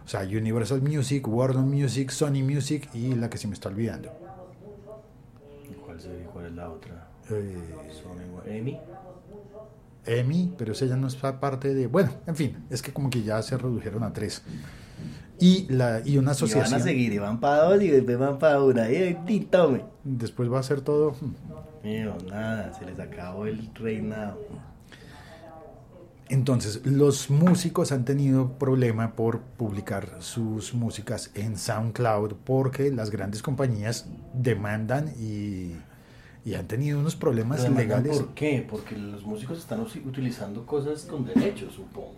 O 0.04 0.08
sea, 0.08 0.20
Universal 0.20 0.80
Music, 0.80 1.26
Warner 1.26 1.64
Music, 1.64 2.10
Sony 2.10 2.42
Music 2.44 2.88
y 2.94 3.14
la 3.16 3.28
que 3.28 3.36
se 3.36 3.48
me 3.48 3.54
está 3.54 3.68
olvidando. 3.68 4.10
¿Cuál, 5.84 6.00
sería, 6.00 6.26
cuál 6.26 6.46
es 6.46 6.52
la 6.52 6.70
otra? 6.70 7.08
Eh, 7.30 7.90
Sony. 7.90 8.78
EMI, 10.04 10.54
pero 10.58 10.72
esa 10.72 10.86
ya 10.86 10.96
no 10.96 11.06
es 11.06 11.14
parte 11.16 11.74
de... 11.74 11.86
Bueno, 11.86 12.10
en 12.26 12.34
fin, 12.36 12.64
es 12.70 12.82
que 12.82 12.92
como 12.92 13.08
que 13.10 13.22
ya 13.22 13.40
se 13.42 13.56
redujeron 13.56 14.02
a 14.02 14.12
tres. 14.12 14.42
Y, 15.42 15.66
la, 15.68 16.02
y 16.04 16.18
una 16.18 16.30
Y 16.30 16.32
asociación... 16.32 16.70
van 16.70 16.80
a 16.80 16.84
seguir, 16.84 17.12
y 17.12 17.18
van 17.18 17.40
para 17.40 17.64
dos 17.64 17.82
y 17.82 17.88
después 17.88 18.16
van 18.16 18.38
para 18.38 18.62
una. 18.62 18.88
Y 18.90 19.18
ti, 19.26 19.40
tome. 19.40 19.82
Después 20.04 20.50
va 20.50 20.60
a 20.60 20.62
ser 20.62 20.82
todo... 20.82 21.16
Mío, 21.82 22.16
nada, 22.30 22.72
se 22.78 22.86
les 22.86 23.00
acabó 23.00 23.46
el 23.46 23.68
reinado. 23.74 24.38
Entonces, 26.28 26.86
los 26.86 27.28
músicos 27.28 27.90
han 27.90 28.04
tenido 28.04 28.52
problema 28.52 29.16
por 29.16 29.40
publicar 29.40 30.18
sus 30.20 30.74
músicas 30.74 31.32
en 31.34 31.58
SoundCloud 31.58 32.34
porque 32.44 32.92
las 32.92 33.10
grandes 33.10 33.42
compañías 33.42 34.06
demandan 34.32 35.12
y, 35.18 35.72
y 36.44 36.54
han 36.54 36.68
tenido 36.68 37.00
unos 37.00 37.16
problemas 37.16 37.68
legales. 37.68 38.16
¿Por 38.16 38.34
qué? 38.34 38.64
Porque 38.70 38.96
los 38.96 39.26
músicos 39.26 39.58
están 39.58 39.80
utilizando 39.80 40.64
cosas 40.64 41.02
con 41.02 41.24
derechos, 41.24 41.74
supongo. 41.74 42.14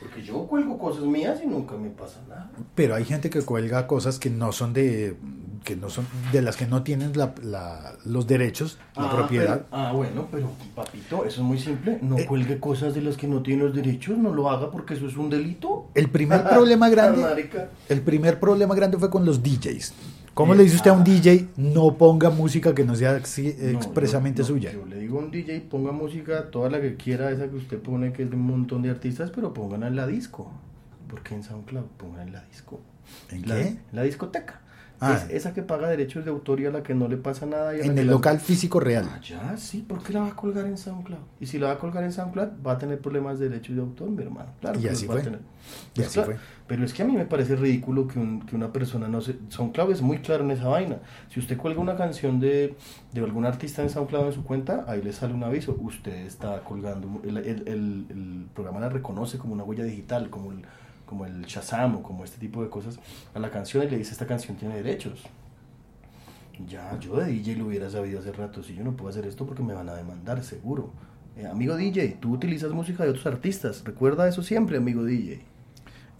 Porque 0.00 0.22
yo 0.22 0.46
cuelgo 0.46 0.78
cosas 0.78 1.04
mías 1.04 1.40
y 1.42 1.46
nunca 1.46 1.76
me 1.76 1.90
pasa 1.90 2.20
nada. 2.28 2.50
Pero 2.74 2.94
hay 2.94 3.04
gente 3.04 3.30
que 3.30 3.42
cuelga 3.42 3.86
cosas 3.86 4.18
que 4.18 4.30
no 4.30 4.52
son 4.52 4.72
de 4.72 5.16
que 5.64 5.74
no 5.76 5.90
son 5.90 6.06
de 6.32 6.40
las 6.40 6.56
que 6.56 6.66
no 6.66 6.82
tienen 6.82 7.12
la- 7.16 7.34
la- 7.42 7.92
los 8.06 8.26
derechos, 8.26 8.78
la 8.96 9.10
Ah, 9.10 9.16
propiedad. 9.16 9.66
pero- 9.68 9.82
ah, 9.82 9.92
bueno, 9.92 10.26
pero 10.30 10.50
papito, 10.74 11.24
eso 11.24 11.40
es 11.42 11.46
muy 11.46 11.58
simple. 11.58 11.98
No 12.00 12.16
Eh. 12.16 12.26
cuelgue 12.26 12.58
cosas 12.60 12.94
de 12.94 13.02
las 13.02 13.16
que 13.16 13.26
no 13.26 13.42
tiene 13.42 13.64
los 13.64 13.74
derechos, 13.74 14.16
no 14.16 14.32
lo 14.32 14.48
haga 14.48 14.70
porque 14.70 14.94
eso 14.94 15.06
es 15.08 15.16
un 15.16 15.28
delito. 15.28 15.90
El 15.94 16.08
primer 16.10 16.44
problema 16.44 16.88
grande, 16.90 17.50
el 17.88 18.00
primer 18.02 18.38
problema 18.40 18.74
grande 18.74 18.96
fue 18.98 19.10
con 19.10 19.26
los 19.26 19.42
DJs. 19.42 19.92
¿Cómo 20.38 20.54
le 20.54 20.62
dice 20.62 20.76
usted 20.76 20.90
a 20.90 20.94
un. 20.94 21.02
DJ 21.02 21.48
no 21.56 21.96
ponga 21.98 22.30
música 22.30 22.72
que 22.72 22.84
no 22.84 22.94
sea 22.94 23.10
No, 23.12 23.18
expresamente 23.18 24.42
yo- 24.42 24.48
no, 24.48 24.54
suya? 24.54 24.72
Yo 24.72 24.86
le 24.86 24.96
digo 25.00 25.18
a 25.18 25.24
un 25.24 25.32
DJ, 25.32 25.62
ponga 25.68 25.90
música, 25.90 26.48
toda 26.52 26.70
la 26.70 26.80
que 26.80 26.94
quiera, 26.94 27.32
esa 27.32 27.48
que 27.48 27.56
usted 27.56 27.78
pone, 27.80 28.12
que 28.12 28.22
es 28.22 28.30
de 28.30 28.36
un 28.36 28.42
montón 28.42 28.82
de 28.82 28.90
artistas, 28.90 29.32
pero 29.34 29.52
pónganla 29.52 29.88
en 29.88 29.96
la 29.96 30.06
disco. 30.06 30.52
¿Por 31.08 31.24
qué 31.24 31.34
en 31.34 31.42
SoundCloud? 31.42 31.86
Pongan 31.96 32.28
en 32.28 32.34
la 32.34 32.44
disco. 32.44 32.78
¿En 33.32 33.48
La- 33.48 33.56
qué? 33.56 33.62
En 33.68 33.78
la 33.90 34.02
discoteca. 34.02 34.60
Ah. 35.00 35.14
Es 35.14 35.30
esa 35.30 35.54
que 35.54 35.62
paga 35.62 35.88
derechos 35.88 36.24
de 36.24 36.30
autor 36.30 36.60
y 36.60 36.66
a 36.66 36.70
la 36.70 36.82
que 36.82 36.94
no 36.94 37.06
le 37.08 37.16
pasa 37.16 37.46
nada. 37.46 37.72
y 37.76 37.80
a 37.80 37.84
la 37.84 37.92
En 37.92 37.98
el 37.98 38.06
local 38.08 38.40
físico 38.40 38.80
real. 38.80 39.06
Ah, 39.08 39.20
ya, 39.22 39.56
sí, 39.56 39.82
¿por 39.82 40.02
qué 40.02 40.12
la 40.12 40.20
va 40.20 40.28
a 40.28 40.34
colgar 40.36 40.66
en 40.66 40.76
SoundCloud? 40.76 41.18
Y 41.40 41.46
si 41.46 41.58
la 41.58 41.68
va 41.68 41.72
a 41.74 41.78
colgar 41.78 42.02
en 42.04 42.12
SoundCloud, 42.12 42.48
va 42.66 42.72
a 42.72 42.78
tener 42.78 42.98
problemas 43.00 43.38
de 43.38 43.48
derechos 43.48 43.76
de 43.76 43.82
autor, 43.82 44.10
mi 44.10 44.22
hermano. 44.22 44.50
Claro 44.60 44.80
Y 44.80 44.88
así 44.88 45.06
los 45.06 45.14
va 45.16 45.20
a 45.20 45.22
fue. 45.22 45.30
tener. 45.30 45.40
Y 45.40 45.94
Pues 45.96 46.06
así 46.08 46.14
claro, 46.14 46.32
fue. 46.32 46.40
Pero 46.66 46.84
es 46.84 46.92
que 46.92 47.02
a 47.02 47.06
mí 47.06 47.12
me 47.16 47.26
parece 47.26 47.56
ridículo 47.56 48.08
que, 48.08 48.18
un- 48.18 48.40
que 48.44 48.56
una 48.56 48.72
persona 48.72 49.08
no 49.08 49.20
se... 49.20 49.36
SoundCloud 49.48 49.92
es 49.92 50.02
muy 50.02 50.18
claro 50.18 50.42
en 50.44 50.50
esa 50.50 50.66
vaina. 50.68 50.96
Si 51.30 51.38
usted 51.40 51.56
cuelga 51.56 51.80
una 51.80 51.96
canción 51.96 52.40
de, 52.40 52.74
de 53.12 53.20
algún 53.20 53.44
artista 53.46 53.82
en 53.82 53.90
SoundCloud 53.90 54.26
en 54.26 54.32
su 54.32 54.44
cuenta, 54.44 54.84
ahí 54.88 55.00
le 55.02 55.12
sale 55.12 55.32
un 55.32 55.44
aviso. 55.44 55.76
Usted 55.80 56.26
está 56.26 56.60
colgando... 56.64 57.20
El, 57.24 57.36
el- 57.38 57.68
el- 57.68 58.06
el 58.10 58.46
programa 58.54 58.80
la 58.80 58.88
reconoce 58.88 59.38
como 59.38 59.54
una 59.54 59.62
huella 59.64 59.84
digital, 59.84 60.28
como 60.28 60.52
el, 60.52 60.62
como 61.08 61.24
el 61.24 61.44
Shazam 61.46 61.96
o 61.96 62.02
como 62.02 62.24
este 62.24 62.38
tipo 62.38 62.62
de 62.62 62.68
cosas 62.68 62.98
a 63.34 63.38
la 63.38 63.50
canción 63.50 63.84
y 63.84 63.90
le 63.90 63.98
dice 63.98 64.12
esta 64.12 64.26
canción 64.26 64.56
tiene 64.56 64.76
derechos. 64.76 65.24
Ya, 66.68 66.98
yo 66.98 67.16
de 67.16 67.26
DJ 67.26 67.56
lo 67.56 67.66
hubiera 67.66 67.88
sabido 67.88 68.18
hace 68.20 68.32
rato. 68.32 68.62
Si 68.62 68.74
yo 68.74 68.84
no 68.84 68.96
puedo 68.96 69.10
hacer 69.10 69.26
esto 69.26 69.46
porque 69.46 69.62
me 69.62 69.74
van 69.74 69.88
a 69.88 69.94
demandar, 69.94 70.42
seguro. 70.42 70.90
Eh, 71.36 71.46
amigo 71.46 71.76
DJ, 71.76 72.18
tú 72.20 72.32
utilizas 72.32 72.72
música 72.72 73.04
de 73.04 73.10
otros 73.10 73.26
artistas. 73.26 73.82
Recuerda 73.84 74.28
eso 74.28 74.42
siempre, 74.42 74.76
amigo 74.76 75.04
DJ. 75.04 75.40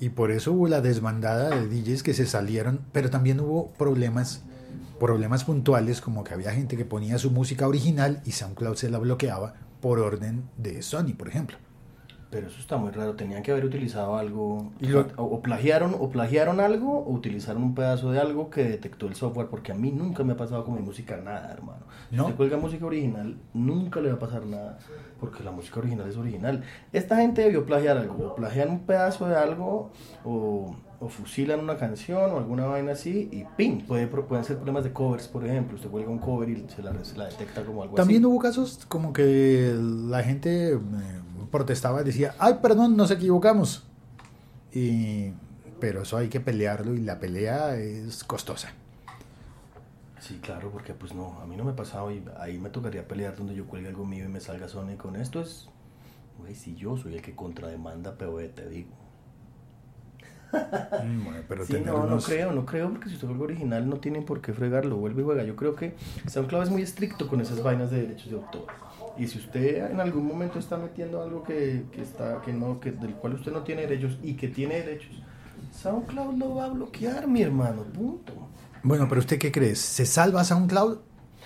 Y 0.01 0.11
por 0.11 0.31
eso 0.31 0.53
hubo 0.53 0.69
la 0.69 0.81
desbandada 0.81 1.51
de 1.51 1.67
DJs 1.67 2.05
que 2.05 2.15
se 2.15 2.25
salieron, 2.25 2.81
pero 2.93 3.11
también 3.11 3.41
hubo 3.41 3.73
problemas, 3.73 4.45
problemas 5.01 5.43
puntuales, 5.43 6.01
como 6.01 6.23
que 6.23 6.35
había 6.35 6.53
gente 6.53 6.77
que 6.77 6.85
ponía 6.85 7.19
su 7.19 7.33
música 7.33 7.67
original 7.67 8.23
y 8.25 8.31
SoundCloud 8.31 8.77
se 8.77 8.91
la 8.91 8.99
bloqueaba 8.99 9.55
por 9.81 9.99
orden 9.99 10.45
de 10.57 10.83
Sony, 10.83 11.15
por 11.19 11.29
ejemplo. 11.29 11.59
Pero 12.31 12.49
eso 12.49 12.59
está 12.61 12.77
muy 12.77 12.91
raro. 12.91 13.15
Tenían 13.15 13.43
que 13.43 13.53
haber 13.53 13.65
utilizado 13.65 14.17
algo. 14.19 14.71
Y 14.81 14.87
lo- 14.89 15.07
o, 15.17 15.23
o 15.25 15.41
plagiaron, 15.41 15.95
o 15.99 16.11
plagiaron 16.11 16.61
algo, 16.61 16.99
o 16.99 17.11
utilizaron 17.13 17.63
un 17.63 17.75
pedazo 17.75 18.11
de 18.13 18.21
algo 18.21 18.51
que 18.51 18.65
detectó 18.65 19.07
el 19.07 19.15
software. 19.15 19.47
Porque 19.49 19.73
a 19.73 19.75
mí 19.75 19.91
nunca 19.93 20.25
me 20.25 20.35
ha 20.35 20.37
pasado 20.37 20.63
con 20.65 20.75
mi 20.75 20.83
música 20.83 21.17
nada, 21.17 21.51
hermano. 21.53 21.85
Si 22.11 22.17
¿No? 22.17 22.25
usted 22.25 22.37
cuelga 22.37 22.59
música 22.59 22.85
original, 22.85 23.39
nunca 23.55 24.01
le 24.01 24.11
va 24.11 24.17
a 24.17 24.19
pasar 24.19 24.45
nada. 24.45 24.79
Porque 25.19 25.43
la 25.43 25.53
música 25.53 25.81
original 25.81 26.07
es 26.09 26.17
original. 26.19 26.63
Esta 26.93 27.17
gente 27.17 27.41
debió 27.43 27.65
plagiar 27.65 27.97
algo. 27.97 28.29
O 28.29 28.35
plagian 28.35 28.71
un 28.71 28.81
pedazo 28.81 29.27
de 29.27 29.35
algo, 29.37 29.91
o, 30.23 30.77
o 31.01 31.09
fusilan 31.09 31.61
una 31.61 31.79
canción, 31.79 32.31
o 32.33 32.37
alguna 32.37 32.67
vaina 32.67 32.93
así, 32.93 33.31
y 33.33 33.45
¡pim! 33.57 33.81
Puede, 33.87 34.07
pueden 34.07 34.45
ser 34.45 34.57
problemas 34.57 34.85
de 34.85 34.93
covers, 34.93 35.29
por 35.29 35.47
ejemplo. 35.47 35.77
Usted 35.77 35.89
cuelga 35.89 36.11
un 36.11 36.19
cover 36.19 36.51
y 36.51 36.67
se 36.69 36.83
la, 36.83 36.93
se 37.05 37.17
la 37.17 37.25
detecta 37.27 37.65
como 37.65 37.83
algo 37.85 37.95
También 37.95 38.21
así. 38.23 38.27
hubo 38.27 38.39
casos 38.39 38.85
como 38.87 39.13
que 39.15 39.75
la 39.81 40.23
gente 40.23 40.75
eh, 40.75 40.79
protestaba, 41.51 42.03
decía, 42.03 42.35
ay, 42.39 42.57
perdón, 42.63 42.97
nos 42.97 43.11
equivocamos. 43.11 43.85
Y, 44.73 45.33
pero 45.81 46.03
eso 46.03 46.17
hay 46.17 46.29
que 46.29 46.41
pelearlo 46.41 46.95
y 46.95 47.01
la 47.01 47.21
pelea 47.21 47.77
es 47.77 48.25
costosa. 48.25 48.73
Sí, 50.21 50.41
claro, 50.43 50.71
porque 50.71 50.95
pues 50.95 51.15
no, 51.15 51.41
a 51.41 51.47
mí 51.47 51.57
no 51.57 51.65
me 51.65 51.71
ha 51.73 51.77
pasado 51.77 52.11
y 52.11 52.23
ahí 52.39 52.59
me 52.59 52.71
tocaría 52.71 53.07
pelear 53.07 53.37
donde 53.37 53.55
yo 53.55 53.67
cuelgue 53.67 53.89
algo 53.89 54.05
mío 54.05 54.25
y 54.25 54.29
me 54.29 54.41
salga 54.41 54.69
Sony 54.69 54.97
con 54.97 55.17
esto 55.17 55.41
es, 55.41 55.69
güey, 56.39 56.55
si 56.55 56.75
yo 56.75 56.97
soy 56.97 57.15
el 57.15 57.23
que 57.23 57.35
contrademanda, 57.35 58.17
pero 58.19 58.37
te 58.51 58.69
digo. 58.69 58.91
Mm, 60.51 61.25
Bueno, 61.25 61.41
pero 61.47 61.67
Sí, 61.67 61.75
no, 61.85 62.07
no 62.07 62.19
creo, 62.21 62.53
no 62.53 62.65
creo, 62.65 62.91
porque 62.91 63.11
si 63.11 63.17
usted 63.17 63.29
algo 63.29 63.45
original 63.45 63.89
no 63.89 63.99
tienen 63.99 64.25
por 64.25 64.41
qué 64.41 64.55
fregarlo, 64.55 64.97
vuelve 64.97 65.21
y 65.21 65.25
juega. 65.25 65.45
Yo 65.45 65.57
creo 65.57 65.77
que 65.77 65.95
SoundCloud 66.27 66.63
es 66.63 66.71
muy 66.71 66.83
estricto 66.83 67.29
con 67.29 67.41
esas 67.43 67.63
vainas 67.63 67.91
de 67.91 68.01
derechos 68.03 68.31
de 68.31 68.37
autor. 68.37 68.67
Y 69.19 69.27
si 69.27 69.39
usted 69.39 69.91
en 69.91 70.01
algún 70.01 70.27
momento 70.27 70.59
está 70.59 70.77
metiendo 70.77 71.21
algo 71.23 71.43
que, 71.43 71.85
que 71.93 72.03
está, 72.03 72.41
que 72.41 72.53
no, 72.53 72.79
que, 72.79 72.93
del 72.93 73.15
cual 73.15 73.35
usted 73.35 73.53
no 73.53 73.63
tiene 73.63 73.83
derechos 73.83 74.19
y 74.23 74.35
que 74.35 74.49
tiene 74.49 74.77
derechos, 74.77 75.21
SoundCloud 75.83 76.35
lo 76.39 76.55
va 76.55 76.67
a 76.67 76.69
bloquear, 76.69 77.27
mi 77.27 77.43
hermano, 77.43 77.83
punto. 77.83 78.33
Bueno, 78.83 79.07
pero 79.09 79.21
¿usted 79.21 79.39
qué 79.39 79.51
cree? 79.51 79.75
¿Se 79.75 80.07
salva 80.07 80.45
SoundCloud? 80.45 80.99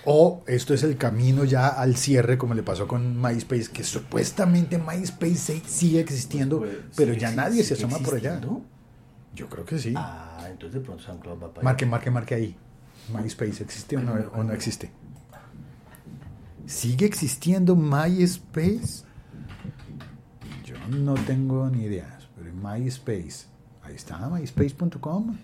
¿O 0.05 0.43
esto 0.47 0.73
es 0.73 0.83
el 0.83 0.97
camino 0.97 1.45
ya 1.45 1.67
al 1.69 1.95
cierre, 1.95 2.37
como 2.37 2.53
le 2.53 2.61
pasó 2.61 2.87
con 2.87 3.19
MySpace, 3.21 3.69
que 3.71 3.83
supuestamente 3.83 4.77
MySpace 4.77 5.61
sigue 5.65 5.99
existiendo, 6.01 6.59
Pues, 6.59 6.77
pero 6.95 7.13
¿sigue 7.13 7.21
ya 7.21 7.31
nadie 7.31 7.63
se 7.63 7.73
asoma 7.75 7.97
por 7.99 8.15
allá? 8.15 8.35
existiendo? 8.35 8.61
Yo 9.33 9.49
creo 9.49 9.65
que 9.65 9.79
sí. 9.79 9.93
Ah, 9.95 10.45
entonces 10.51 10.73
de 10.79 10.85
pronto 10.85 11.03
SoundCloud 11.03 11.41
va 11.41 11.53
para 11.53 11.63
Marque, 11.63 11.85
marque, 11.85 12.11
marque 12.11 12.35
ahí. 12.35 12.55
MySpace, 13.13 13.63
¿existe 13.63 13.97
o 13.97 14.01
no, 14.01 14.13
o 14.33 14.43
no 14.43 14.53
existe? 14.53 14.91
¿Sigue 16.65 17.05
existiendo 17.05 17.75
MySpace? 17.75 19.03
Yo 20.63 20.75
no 20.89 21.13
tengo 21.15 21.69
ni 21.69 21.83
idea. 21.83 22.19
Pero 22.35 22.49
en 22.49 22.61
MySpace. 22.61 23.47
Ahí 23.83 23.95
está, 23.95 24.29
myspace.com. 24.29 25.35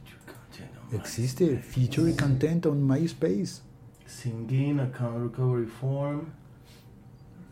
Existe 0.91 1.57
feature 1.57 2.15
content 2.15 2.65
on 2.65 2.87
MySpace. 2.87 3.61
Singing, 4.05 4.79
account 4.79 5.31
recovery 5.31 5.67
form. 5.67 6.21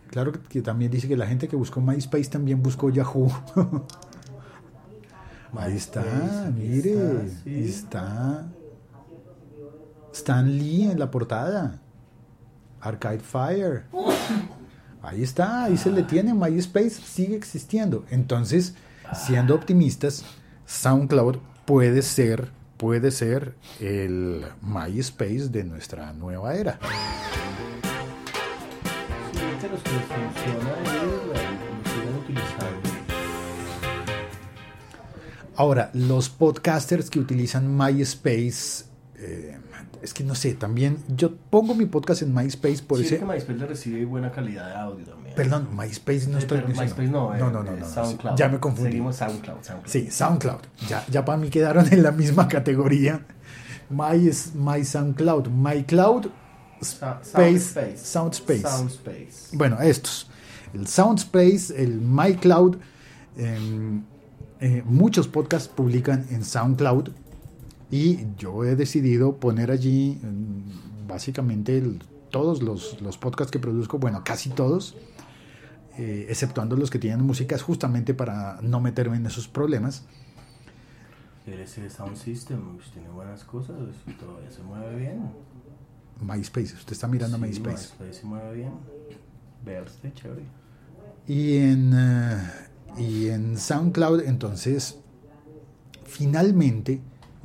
Claro 0.09 0.31
que, 0.31 0.61
también 0.61 0.89
dice 0.89 1.07
que 1.07 1.17
la 1.17 1.27
gente 1.27 1.47
que 1.47 1.55
buscó 1.55 1.81
MySpace 1.81 2.29
también 2.29 2.63
buscó 2.63 2.89
Yahoo. 2.89 3.31
Ahí 5.53 5.75
está, 5.75 6.01
MySpace, 6.01 6.51
mire, 6.51 7.25
está, 7.25 7.43
sí. 7.43 7.59
está. 7.63 8.47
Stan 10.13 10.57
Lee 10.57 10.89
en 10.89 10.99
la 10.99 11.11
portada. 11.11 11.81
Arcade 12.81 13.19
Fire. 13.19 13.83
Ahí 15.01 15.23
está, 15.23 15.65
ahí 15.65 15.77
se 15.77 15.91
le 15.91 16.03
tiene. 16.03 16.33
MySpace 16.33 16.89
sigue 16.89 17.35
existiendo. 17.35 18.05
Entonces, 18.09 18.75
siendo 19.13 19.55
optimistas, 19.55 20.25
SoundCloud 20.65 21.37
puede 21.65 22.01
ser, 22.01 22.49
puede 22.77 23.11
ser 23.11 23.55
el 23.79 24.45
MySpace 24.61 25.49
de 25.49 25.63
nuestra 25.63 26.13
nueva 26.13 26.55
era. 26.55 26.79
Ahora, 35.55 35.89
los 35.93 36.29
podcasters 36.29 37.09
que 37.09 37.19
utilizan 37.19 37.75
MySpace, 37.75 38.85
eh, 39.19 39.57
es 40.01 40.13
que 40.13 40.23
no 40.23 40.35
sé, 40.35 40.53
también 40.53 40.97
yo 41.07 41.35
pongo 41.35 41.73
mi 41.73 41.85
podcast 41.85 42.21
en 42.21 42.33
MySpace 42.33 42.83
por 42.83 42.99
sí, 42.99 43.05
ese... 43.05 43.15
es 43.15 43.21
que 43.21 43.25
MySpace 43.25 43.57
le 43.59 43.65
recibe 43.65 44.05
buena 44.05 44.31
calidad 44.31 44.67
de 44.69 44.75
audio 44.75 45.05
también. 45.05 45.35
Perdón, 45.35 45.69
MySpace 45.75 46.27
no 46.27 46.37
estoy. 46.37 46.61
MySpace 46.67 47.07
no, 47.07 47.33
eh, 47.35 47.39
no, 47.39 47.49
no, 47.51 47.63
no, 47.63 47.71
eh, 47.73 47.77
no, 47.79 47.87
SoundCloud. 47.87 48.37
Ya 48.37 48.47
me 48.49 48.59
confundí. 48.59 48.91
Seguimos 48.91 49.15
SoundCloud, 49.15 49.63
SoundCloud. 49.63 49.91
Sí, 49.91 50.11
SoundCloud. 50.11 50.59
Ya, 50.87 51.03
ya 51.09 51.25
para 51.25 51.37
mí 51.37 51.49
quedaron 51.49 51.85
en 51.91 52.03
la 52.03 52.11
misma 52.11 52.47
categoría. 52.47 53.25
My, 53.89 54.27
es- 54.27 54.53
my 54.53 54.83
SoundCloud, 54.83 55.47
MyCloud, 55.47 56.27
Space, 56.81 57.97
Soundspace. 57.97 58.63
Bueno, 59.53 59.79
estos. 59.81 60.29
El 60.73 60.87
Soundspace, 60.87 61.73
el 61.81 62.01
MyCloud. 62.01 62.77
em, 63.37 64.03
eh, 64.59 64.81
muchos 64.85 65.27
podcasts 65.27 65.67
publican 65.67 66.25
en 66.31 66.43
SoundCloud 66.43 67.09
y 67.91 68.19
yo 68.37 68.63
he 68.65 68.75
decidido 68.75 69.37
poner 69.37 69.71
allí 69.71 70.19
mm, 70.21 71.07
básicamente 71.07 71.77
el- 71.77 72.01
todos 72.31 72.61
los, 72.61 73.01
los 73.01 73.17
podcasts 73.17 73.51
que 73.51 73.59
produzco, 73.59 73.97
bueno, 73.99 74.21
casi 74.25 74.49
todos, 74.49 74.95
eh, 75.97 76.25
exceptuando 76.29 76.75
los 76.75 76.89
que 76.89 76.99
tienen 76.99 77.25
músicas, 77.25 77.61
justamente 77.61 78.13
para 78.13 78.59
no 78.61 78.81
meterme 78.81 79.15
en 79.17 79.25
esos 79.25 79.47
problemas. 79.47 80.03
Ese 81.45 81.89
Sound 81.89 82.17
System 82.17 82.75
pues, 82.75 82.91
tiene 82.91 83.07
buenas 83.09 83.45
cosas, 83.45 83.77
pues, 84.03 84.17
todavía 84.17 84.51
se 84.51 84.61
mueve 84.63 84.95
bien. 84.97 85.21
MySpace, 86.21 86.73
usted 86.73 86.91
está 86.91 87.07
mirando 87.07 87.37
Sí, 87.37 87.43
MySpace. 87.43 87.71
MySpace 87.93 88.13
se 88.13 88.25
mueve 88.25 88.55
bien. 88.55 88.71
Vea 89.63 89.81
usted, 89.83 90.13
chévere. 90.13 90.41
Y 91.25 91.57
en, 91.57 91.93
eh, 91.95 92.51
y 92.97 93.27
en 93.29 93.57
SoundCloud, 93.57 94.21
entonces, 94.25 94.97
finalmente, 96.05 96.99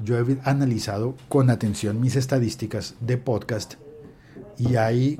yo 0.04 0.18
he 0.18 0.38
analizado 0.44 1.16
con 1.28 1.50
atención 1.50 2.00
mis 2.00 2.16
estadísticas 2.16 2.94
de 3.00 3.16
podcast 3.18 3.74
y 4.58 4.76
hay, 4.76 5.18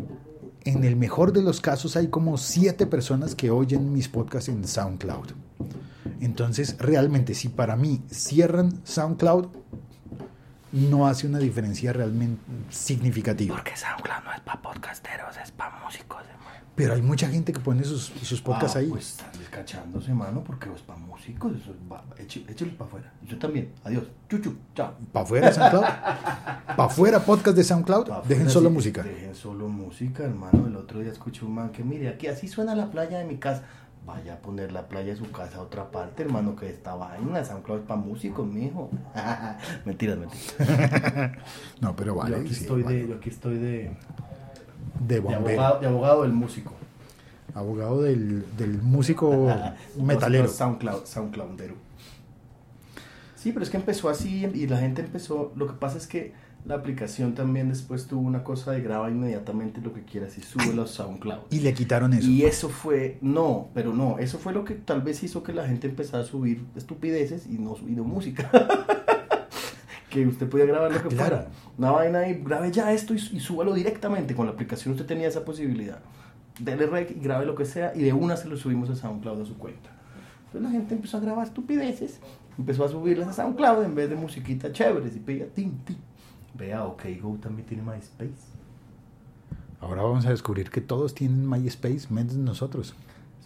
en 0.65 0.85
el 0.85 0.97
mejor 0.97 1.33
de 1.33 1.43
los 1.43 1.61
casos, 1.61 1.97
hay 1.97 2.09
como 2.09 2.39
siete 2.39 2.87
personas 2.87 3.35
que 3.35 3.51
oyen 3.51 3.93
mis 3.93 4.09
podcasts 4.09 4.49
en 4.49 4.67
SoundCloud. 4.67 5.31
Entonces, 6.21 6.77
realmente, 6.79 7.35
si 7.35 7.49
para 7.49 7.77
mí 7.77 8.03
cierran 8.11 8.81
SoundCloud, 8.85 9.49
no 10.73 11.07
hace 11.07 11.27
una 11.27 11.39
diferencia 11.39 11.93
realmente 11.93 12.41
significativa. 12.71 13.57
Porque 13.57 13.77
SoundCloud 13.77 14.25
no 14.25 14.33
es 14.33 14.41
para 14.41 14.63
podcasteros, 14.63 15.37
es 15.43 15.51
para 15.51 15.79
músicos. 15.85 16.23
Pero 16.75 16.95
hay 16.95 17.03
mucha 17.03 17.29
gente 17.29 17.53
que 17.53 17.61
pone 17.61 17.85
sus, 17.85 18.13
sus 18.23 18.41
podcasts 18.41 18.77
ah, 18.77 18.81
ahí. 18.81 18.89
Pues 18.89 19.19
están 19.53 19.65
descachándose, 19.65 20.15
mano, 20.15 20.43
porque 20.45 20.69
es 20.75 20.81
para 20.83 20.99
músicos. 20.99 21.53
Eso 21.57 21.75
eche- 22.19 22.45
échelos 22.51 22.75
para 22.75 22.89
afuera. 22.89 23.13
Yo 23.27 23.39
también. 23.39 23.71
Adiós. 23.85 24.05
Chuchu. 24.29 24.55
Chao. 24.75 24.93
¿Para 25.13 25.25
afuera 25.25 25.53
SoundCloud? 25.53 25.83
¿Para 25.83 26.85
afuera 26.85 27.21
podcast 27.21 27.57
de 27.57 27.65
SoundCloud? 27.65 28.07
Pa' 28.09 28.23
Dejen 28.27 28.49
solo 28.51 28.69
sí, 28.69 28.75
música. 28.75 29.03
Dejen 29.03 29.35
solo 29.35 29.69
música, 29.69 30.25
hermano. 30.25 30.67
El 30.67 30.77
otro 30.77 31.01
día 31.01 31.13
escuché 31.13 31.45
un 31.45 31.55
man 31.55 31.71
que, 31.71 31.85
mire, 31.85 32.09
aquí 32.09 32.27
así 32.27 32.49
suena 32.49 32.75
la 32.75 32.91
playa 32.91 33.19
de 33.19 33.25
mi 33.25 33.37
casa. 33.37 33.63
Vaya 34.05 34.35
a 34.35 34.37
poner 34.39 34.73
la 34.73 34.89
playa 34.89 35.13
de 35.13 35.17
su 35.17 35.31
casa 35.31 35.59
a 35.59 35.61
otra 35.61 35.93
parte, 35.93 36.25
hermano, 36.25 36.57
que 36.57 36.69
esta 36.69 36.95
vaina. 36.97 37.45
SoundCloud 37.45 37.81
es 37.81 37.87
para 37.87 38.01
músicos, 38.01 38.47
mijo. 38.47 38.91
mentiras, 39.85 40.19
mentiras. 40.19 41.31
No, 41.81 41.95
pero 41.95 42.15
vale. 42.17 42.37
yo, 42.37 42.41
aquí 42.43 42.55
sí, 42.55 42.63
estoy 42.63 42.83
vale. 42.83 42.97
de, 42.97 43.09
yo 43.09 43.15
aquí 43.17 43.29
estoy 43.29 43.59
de, 43.59 43.97
De 45.01 45.21
de 45.21 45.35
abogado, 45.35 45.81
de 45.81 45.87
abogado 45.87 46.23
del 46.23 46.33
músico. 46.33 46.73
Abogado 47.55 48.03
del, 48.03 48.45
del 48.57 48.79
músico 48.83 49.49
metalero. 49.97 50.49
SoundCloud, 50.49 51.05
SoundCloudero. 51.05 51.75
Sí, 53.37 53.51
pero 53.51 53.65
es 53.65 53.71
que 53.71 53.77
empezó 53.77 54.09
así 54.09 54.47
y 54.55 54.67
la 54.69 54.79
gente 54.79 55.03
empezó. 55.03 55.53
Lo 55.57 55.67
que 55.67 55.73
pasa 55.75 55.99
es 55.99 56.07
que 56.07 56.33
la 56.65 56.77
aplicación 56.77 57.35
también 57.35 57.69
después 57.71 58.07
tuvo 58.07 58.21
una 58.21 58.45
cosa 58.45 58.71
de 58.71 58.81
graba 58.81 59.11
inmediatamente 59.11 59.81
lo 59.81 59.93
que 59.93 60.03
quieras 60.03 60.39
y 60.39 60.43
sube 60.43 60.73
los 60.73 60.93
SoundCloud. 60.93 61.41
Y 61.51 61.61
le 61.61 61.75
quitaron 61.75 62.13
eso. 62.13 62.29
Y 62.29 62.45
eso 62.45 62.69
fue, 62.69 63.19
no, 63.21 63.69
pero 63.75 63.93
no, 63.93 64.19
eso 64.19 64.39
fue 64.39 64.53
lo 64.53 64.65
que 64.65 64.75
tal 64.75 65.03
vez 65.03 65.25
hizo 65.25 65.43
que 65.43 65.53
la 65.53 65.67
gente 65.67 65.89
empezara 65.89 66.23
a 66.23 66.27
subir 66.27 66.65
estupideces 66.77 67.47
y 67.47 67.59
no 67.59 67.75
subido 67.75 68.05
música. 68.05 68.49
que 70.09 70.27
usted 70.27 70.49
podía 70.49 70.67
grabar 70.67 70.93
lo 70.93 71.03
que 71.03 71.09
claro. 71.09 71.37
fuera. 71.37 71.51
Una 71.79 71.91
vaina 71.91 72.29
y 72.29 72.35
grabe 72.35 72.71
ya 72.71 72.93
esto 72.93 73.13
y, 73.13 73.17
y 73.17 73.41
súbalo 73.41 73.75
directamente. 73.75 74.37
Con 74.37 74.47
la 74.47 74.53
aplicación 74.53 74.93
usted 74.93 75.07
tenía 75.07 75.27
esa 75.27 75.45
posibilidad. 75.45 75.99
Dele 76.59 76.87
rec 76.87 77.11
y 77.11 77.21
grabe 77.21 77.47
lo 77.47 77.55
que 77.55 77.65
sea 77.65 77.93
y 77.95 78.03
de 78.03 78.13
una 78.13 78.37
se 78.37 78.49
lo 78.49 78.57
subimos 78.57 78.91
a 78.91 78.97
SoundCloud 78.97 79.43
a 79.43 79.45
su 79.45 79.57
cuenta. 79.57 79.91
Entonces 80.47 80.63
la 80.63 80.71
gente 80.71 80.95
empezó 80.95 81.17
a 81.17 81.21
grabar 81.21 81.47
estupideces, 81.47 82.21
empezó 82.59 82.85
a 82.85 82.89
subirlas 82.89 83.29
a 83.29 83.33
SoundCloud 83.33 83.85
en 83.85 83.95
vez 83.95 84.11
de 84.11 84.17
musiquita 84.17 84.71
chéveres 84.71 85.17
y 85.17 85.21
pedía 85.21 85.47
tin, 85.49 85.79
tin. 85.85 85.97
Vea, 86.55 86.85
OK 86.85 87.03
Go 87.21 87.39
también 87.41 87.67
tiene 87.67 87.83
MySpace. 87.83 88.53
Ahora 89.81 90.03
vamos 90.03 90.27
a 90.27 90.31
descubrir 90.31 90.71
que 90.71 90.81
todos 90.81 91.15
tienen 91.15 91.49
MySpace, 91.49 92.03
menos 92.11 92.35
nosotros. 92.37 92.95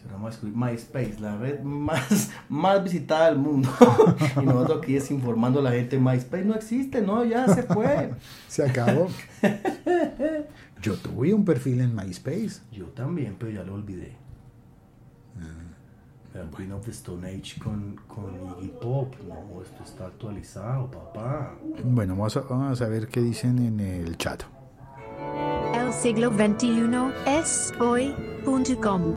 Se 0.02 0.10
llama 0.10 0.30
MySpace, 0.42 1.18
la 1.18 1.36
red 1.36 1.62
más, 1.62 2.30
más 2.48 2.84
visitada 2.84 3.30
del 3.30 3.38
mundo. 3.38 3.70
y 4.42 4.44
nosotros 4.44 4.82
aquí 4.82 4.94
desinformando 4.94 5.60
a 5.60 5.62
la 5.62 5.70
gente, 5.70 5.98
MySpace 5.98 6.44
no 6.44 6.54
existe, 6.54 7.00
no, 7.00 7.24
ya 7.24 7.48
se 7.48 7.62
fue. 7.62 8.12
Se 8.48 8.68
acabó. 8.68 9.08
Yo 10.82 10.94
tuve 10.94 11.32
un 11.32 11.44
perfil 11.44 11.80
en 11.80 11.94
MySpace. 11.94 12.60
Yo 12.72 12.86
también, 12.86 13.36
pero 13.38 13.50
ya 13.50 13.64
lo 13.64 13.74
olvidé. 13.74 14.16
El 16.34 16.50
Queen 16.50 16.72
of 16.72 16.84
the 16.84 16.90
Stone 16.90 17.26
Age 17.26 17.58
con, 17.58 17.96
con 18.06 18.26
Iggy 18.60 18.68
Pop. 18.80 19.14
No, 19.26 19.62
esto 19.62 19.82
está 19.82 20.06
actualizado, 20.06 20.90
papá. 20.90 21.54
Bueno, 21.82 22.14
vamos 22.14 22.36
a, 22.36 22.40
vamos 22.42 22.82
a 22.82 22.88
ver 22.88 23.08
qué 23.08 23.22
dicen 23.22 23.58
en 23.58 23.80
el 23.80 24.18
chat. 24.18 24.42
El 25.74 25.92
siglo 25.94 26.30
XXI 26.30 26.84
es 27.26 27.72
hoy.com. 27.80 29.14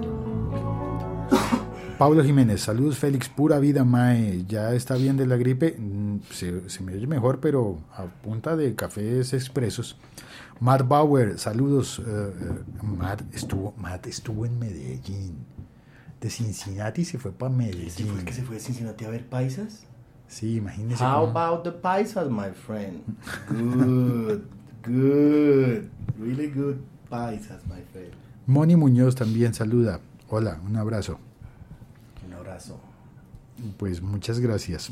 Pablo 1.97 2.23
Jiménez, 2.23 2.61
saludos 2.61 2.97
Félix, 2.97 3.27
pura 3.27 3.59
vida 3.59 3.83
Mae, 3.83 4.45
ya 4.47 4.73
está 4.73 4.95
bien 4.95 5.17
de 5.17 5.27
la 5.27 5.35
gripe, 5.35 5.75
Mm, 5.77 6.19
se, 6.31 6.69
se 6.69 6.81
me 6.81 6.93
oye 6.93 7.07
mejor, 7.07 7.39
pero 7.41 7.79
a 7.93 8.05
punta 8.05 8.55
de 8.55 8.73
cafés 8.75 9.33
expresos. 9.33 9.97
Matt 10.59 10.87
Bauer, 10.87 11.37
saludos, 11.39 11.99
eh, 11.99 12.03
eh, 12.05 12.83
Matt, 12.83 13.21
estuvo, 13.33 13.73
Matt 13.77 14.07
estuvo 14.07 14.45
en 14.45 14.59
Medellín, 14.59 15.37
de 16.19 16.29
Cincinnati 16.29 17.05
se 17.05 17.17
fue 17.17 17.31
para 17.31 17.49
¿Ese 17.53 17.57
Medellín. 17.57 18.07
fue 18.09 18.19
el 18.19 18.25
que 18.25 18.33
se 18.33 18.43
fue 18.43 18.55
de 18.55 18.61
Cincinnati 18.61 19.05
a 19.05 19.09
ver 19.09 19.25
paisas? 19.27 19.85
Sí, 20.27 20.57
imagínese. 20.57 21.03
How 21.03 21.25
cómo- 21.27 21.39
about 21.39 21.63
the 21.63 21.71
paisas, 21.71 22.29
my 22.29 22.51
friend? 22.51 23.01
Good, 23.49 24.41
good, 24.83 25.89
really 26.19 26.47
good 26.51 26.75
paisas, 27.09 27.65
my 27.67 27.81
friend. 27.93 28.11
Moni 28.45 28.75
Muñoz 28.75 29.15
también 29.15 29.53
saluda, 29.53 30.01
hola, 30.29 30.59
un 30.65 30.75
abrazo. 30.75 31.19
Un 32.27 32.33
abrazo. 32.33 32.79
Pues 33.77 34.01
muchas 34.01 34.39
gracias. 34.39 34.91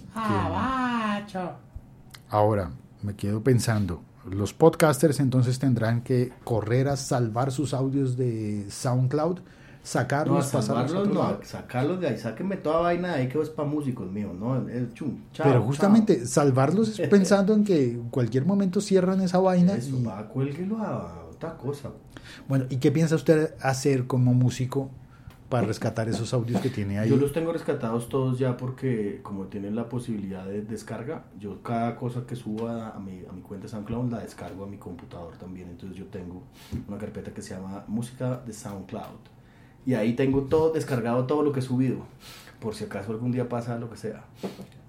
Ahora, 2.30 2.72
me 3.04 3.16
quedo 3.16 3.42
pensando, 3.44 4.02
los 4.30 4.54
podcasters 4.54 5.20
entonces 5.20 5.60
tendrán 5.60 6.02
que 6.02 6.32
correr 6.44 6.88
a 6.88 6.98
salvar 6.98 7.52
sus 7.52 7.74
audios 7.74 8.18
de 8.18 8.66
SoundCloud, 8.70 9.38
No, 9.40 9.44
sacarlos, 9.84 10.46
pasarlos 10.48 10.64
a 10.64 10.68
salvarlos 10.68 11.02
otro 11.08 11.14
no, 11.14 11.20
lado. 11.24 11.40
sacarlos 11.44 12.00
de 12.02 12.08
ahí, 12.10 12.18
sáquenme 12.18 12.58
toda 12.58 12.80
vaina 12.82 13.10
de 13.10 13.22
ahí 13.22 13.30
que 13.30 13.42
es 13.42 13.50
para 13.50 13.70
músicos 13.70 14.12
míos, 14.12 14.34
¿no? 14.38 14.68
Es 14.68 14.94
chum, 14.94 15.18
chao, 15.32 15.46
Pero 15.48 15.60
chao. 15.60 15.68
justamente 15.68 16.26
salvarlos 16.26 17.00
es 17.00 17.08
pensando 17.10 17.54
en 17.54 17.64
que 17.64 17.92
en 17.92 18.10
cualquier 18.10 18.46
momento 18.46 18.82
cierran 18.82 19.22
esa 19.22 19.40
vaina. 19.40 19.74
Eso, 19.76 19.98
y- 19.98 20.04
va, 20.04 20.28
cuélguelo 20.28 20.78
a 20.80 21.26
otra 21.32 21.56
cosa. 21.58 21.90
bueno, 22.50 22.66
¿y 22.70 22.78
qué 22.78 22.92
piensa 22.92 23.16
usted 23.16 23.54
hacer 23.62 24.08
como 24.08 24.34
músico 24.34 24.90
para 25.50 25.66
rescatar 25.66 26.10
esos 26.10 26.34
audios 26.34 26.62
que 26.62 26.70
tiene 26.70 27.00
ahí? 27.00 27.10
Yo 27.10 27.18
los 27.18 27.32
tengo 27.32 27.54
rescatados 27.54 28.10
todos 28.10 28.38
ya 28.38 28.58
porque 28.58 29.22
como 29.24 29.46
tienen 29.46 29.76
la 29.76 29.90
posibilidad 29.90 30.46
de 30.46 30.62
descarga, 30.62 31.26
yo 31.40 31.62
cada 31.64 31.96
cosa 31.96 32.26
que 32.26 32.36
suba 32.36 32.90
a 32.90 33.00
mi, 33.00 33.24
a 33.30 33.32
mi 33.32 33.42
cuenta 33.42 33.68
SoundCloud 33.68 34.12
la 34.12 34.20
descargo 34.20 34.66
a 34.66 34.68
mi 34.68 34.78
computador 34.78 35.38
también. 35.38 35.70
Entonces 35.70 35.98
yo 35.98 36.06
tengo 36.06 36.44
una 36.88 36.98
carpeta 36.98 37.34
que 37.34 37.42
se 37.42 37.56
llama 37.56 37.86
Música 37.88 38.42
de 38.46 38.54
SoundCloud. 38.54 39.38
Y 39.86 39.94
ahí 39.94 40.14
tengo 40.14 40.42
todo 40.42 40.74
descargado, 40.74 41.26
todo 41.26 41.44
lo 41.44 41.54
que 41.54 41.60
he 41.60 41.64
subido. 41.64 42.00
Por 42.60 42.76
si 42.76 42.84
acaso 42.84 43.12
algún 43.12 43.32
día 43.32 43.48
pasa 43.48 43.78
lo 43.78 43.90
que 43.90 43.98
sea. 43.98 44.26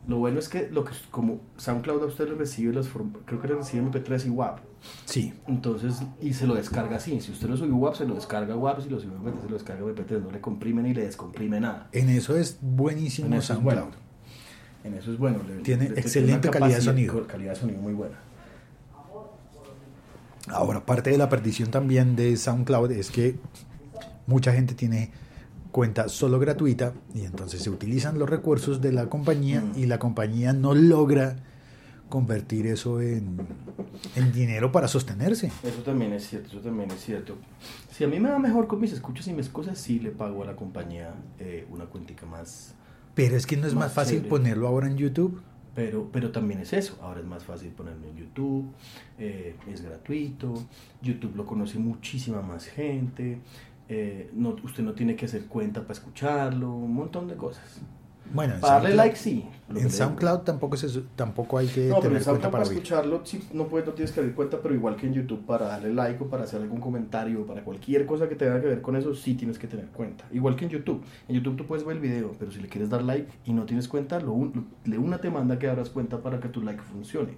Lo 0.09 0.17
bueno 0.17 0.39
es 0.41 0.49
que, 0.49 0.69
lo 0.73 0.85
que 0.85 0.93
como 1.11 1.39
SoundCloud 1.59 2.03
a 2.03 2.07
usted 2.07 2.29
le 2.31 2.35
recibe 2.35 2.73
los 2.73 2.89
creo 3.27 3.41
que 3.41 3.47
le 3.49 3.55
recibe 3.57 3.85
MP3 3.85 4.27
y 4.27 4.31
WAP. 4.31 4.59
Sí, 5.05 5.35
Entonces, 5.47 5.97
y 6.23 6.33
se 6.33 6.47
lo 6.47 6.55
descarga 6.55 6.97
así. 6.97 7.21
Si 7.21 7.31
usted 7.31 7.47
lo 7.49 7.57
sube 7.59 7.71
WAP, 7.73 7.95
se 7.95 8.07
lo 8.07 8.15
descarga 8.15 8.57
WAP. 8.57 8.81
Si 8.83 8.89
lo 8.89 8.99
sube 8.99 9.13
MP3, 9.19 9.43
se 9.43 9.49
lo 9.51 9.55
descarga 9.55 9.83
MP3. 9.85 10.23
No 10.23 10.31
le 10.31 10.41
comprime 10.41 10.83
ni 10.83 10.95
le 10.95 11.05
descomprime 11.05 11.61
nada. 11.61 11.89
en 11.93 12.09
eso 12.09 12.37
es 12.37 12.59
buenísimo 12.63 13.27
En 13.29 13.35
eso 13.35 13.41
es 13.53 13.59
SoundCloud. 13.59 13.75
bueno. 13.83 13.97
En 14.85 14.95
eso 14.95 15.13
es 15.13 15.19
bueno. 15.19 15.41
le- 15.47 15.57
Tiene 15.63 15.89
le- 15.91 15.95
le- 15.97 16.01
excelente 16.01 16.49
calidad 16.49 16.77
de 16.77 16.83
sonido. 16.83 17.27
Calidad 17.27 17.51
de 17.53 17.57
sonido 17.61 17.81
muy 17.83 17.93
buena. 17.93 18.17
Ahora, 20.51 20.81
parte 20.87 21.11
de 21.11 21.19
la 21.19 21.29
perdición 21.29 21.71
también 21.71 22.17
de 22.17 22.35
SoundCloud 22.37 22.91
es 22.93 23.11
que 23.11 23.37
mucha 24.27 24.53
gente 24.53 24.75
tiene 24.75 25.11
cuenta 25.79 26.09
solo 26.09 26.41
gratuita 26.41 26.93
y 27.15 27.21
entonces 27.21 27.63
se 27.63 27.71
utilizan 27.71 28.19
los 28.19 28.29
recursos 28.29 28.81
de 28.81 28.91
la 28.91 29.09
compañía 29.09 29.61
Mm. 29.61 29.79
y 29.79 29.87
la 29.87 30.01
compañía 30.01 30.53
no 30.53 30.75
logra 30.75 31.37
convertir 32.09 32.67
eso 32.67 33.01
en, 33.01 33.37
en 34.17 34.33
dinero 34.33 34.73
para 34.73 34.89
sostenerse. 34.89 35.53
Eso 35.63 35.83
también 35.85 36.13
es 36.15 36.27
cierto, 36.27 36.49
eso 36.49 36.59
también 36.59 36.91
es 36.91 37.01
cierto. 37.01 37.37
Si 37.93 38.03
a 38.03 38.09
mí 38.09 38.19
me 38.19 38.29
va 38.29 38.41
mejor 38.41 38.67
con 38.67 38.81
mis 38.81 38.93
escuchas 38.93 39.29
y 39.29 39.33
mis 39.33 39.49
cosas, 39.49 39.79
sí 39.79 40.01
le 40.01 40.11
pago 40.11 40.43
a 40.43 40.47
la 40.47 40.57
compañía 40.57 41.15
eh, 41.39 41.65
una 41.71 41.85
cuentica 41.85 42.27
más. 42.27 42.75
Pero 43.15 43.37
es 43.37 43.47
que 43.47 43.57
no 43.57 43.69
es 43.69 43.75
más, 43.75 43.85
Más 43.85 43.93
fácil 43.93 44.17
chévere. 44.17 44.31
ponerlo 44.31 44.67
ahora 44.67 44.89
en 44.89 44.97
YouTube. 44.97 45.41
Pero, 45.77 46.09
pero 46.13 46.33
también 46.33 46.59
es 46.59 46.73
eso. 46.73 46.99
Ahora 47.03 47.21
es 47.21 47.27
más 47.27 47.45
fácil 47.45 47.69
ponerlo 47.71 48.09
en 48.09 48.17
YouTube. 48.17 48.67
eh, 49.17 49.55
es 49.73 49.83
gratuito. 49.83 50.55
YouTube 51.03 51.37
lo 51.37 51.47
conoce 51.47 51.79
muchísima 51.79 52.43
más 52.43 52.65
gente. 52.67 53.39
Eh, 53.89 54.31
no, 54.35 54.57
usted 54.63 54.83
no 54.83 54.93
tiene 54.93 55.17
que 55.17 55.27
hacer 55.27 55.47
cuenta 55.47 55.81
para 55.83 55.95
escucharlo. 55.95 56.71
Un 56.73 56.95
montón 56.95 57.29
de 57.29 57.35
cosas. 57.37 57.81
Bueno, 58.31 58.57
en 58.57 58.61
Para 58.61 58.75
darle 58.75 58.91
SoundCloud- 58.91 58.97
like 58.97 59.17
sí. 59.17 59.49
En 59.75 59.91
SoundCloud 59.91 60.39
tampoco, 60.41 60.77
se, 60.77 61.01
tampoco 61.17 61.57
hay 61.57 61.67
que 61.67 61.87
No, 61.89 61.95
pero 61.95 62.01
tener 62.01 62.19
en 62.19 62.25
cuenta 62.25 62.25
SoundCloud 62.25 62.51
para 62.53 62.65
para 62.65 62.75
escucharlo 62.75 63.21
sí, 63.25 63.43
no, 63.55 63.69
puedes, 63.69 63.87
no 63.87 63.95
tienes 63.95 64.13
que 64.13 64.21
abrir 64.21 64.35
cuenta, 64.35 64.59
pero 64.63 64.75
igual 64.75 64.97
que 64.97 65.07
en 65.07 65.15
YouTube 65.15 65.47
para 65.47 65.67
darle 65.69 65.95
like 65.95 66.23
o 66.23 66.27
para 66.29 66.45
hacer 66.45 66.61
algún 66.61 66.79
comentario, 66.79 67.47
para 67.47 67.65
cualquier 67.65 68.05
cosa 68.05 68.29
que 68.29 68.35
tenga 68.35 68.61
que 68.61 68.67
ver 68.67 68.83
con 68.83 68.97
eso, 68.97 69.15
sí 69.15 69.33
tienes 69.35 69.59
que 69.59 69.67
tener 69.67 69.87
cuenta. 69.87 70.27
Igual 70.31 70.57
que 70.57 70.67
en 70.67 70.71
YouTube. 70.73 71.03
En 71.27 71.37
YouTube 71.37 71.57
tú 71.57 71.67
puedes 71.67 71.87
ver 71.87 71.97
el 71.97 72.03
video, 72.03 72.33
pero 72.39 72.53
si 72.53 72.61
le 72.61 72.69
quieres 72.69 72.91
dar 72.91 73.03
like 73.03 73.29
y 73.47 73.55
no 73.55 73.65
tienes 73.65 73.89
cuenta, 73.89 74.21
lo, 74.21 74.33
un- 74.35 74.69
le 74.85 74.99
una 74.99 75.17
te 75.23 75.31
manda 75.31 75.59
que 75.59 75.67
abras 75.67 75.89
cuenta 75.89 76.19
para 76.21 76.39
que 76.39 76.51
tu 76.51 76.61
like 76.61 76.83
funcione. 76.83 77.33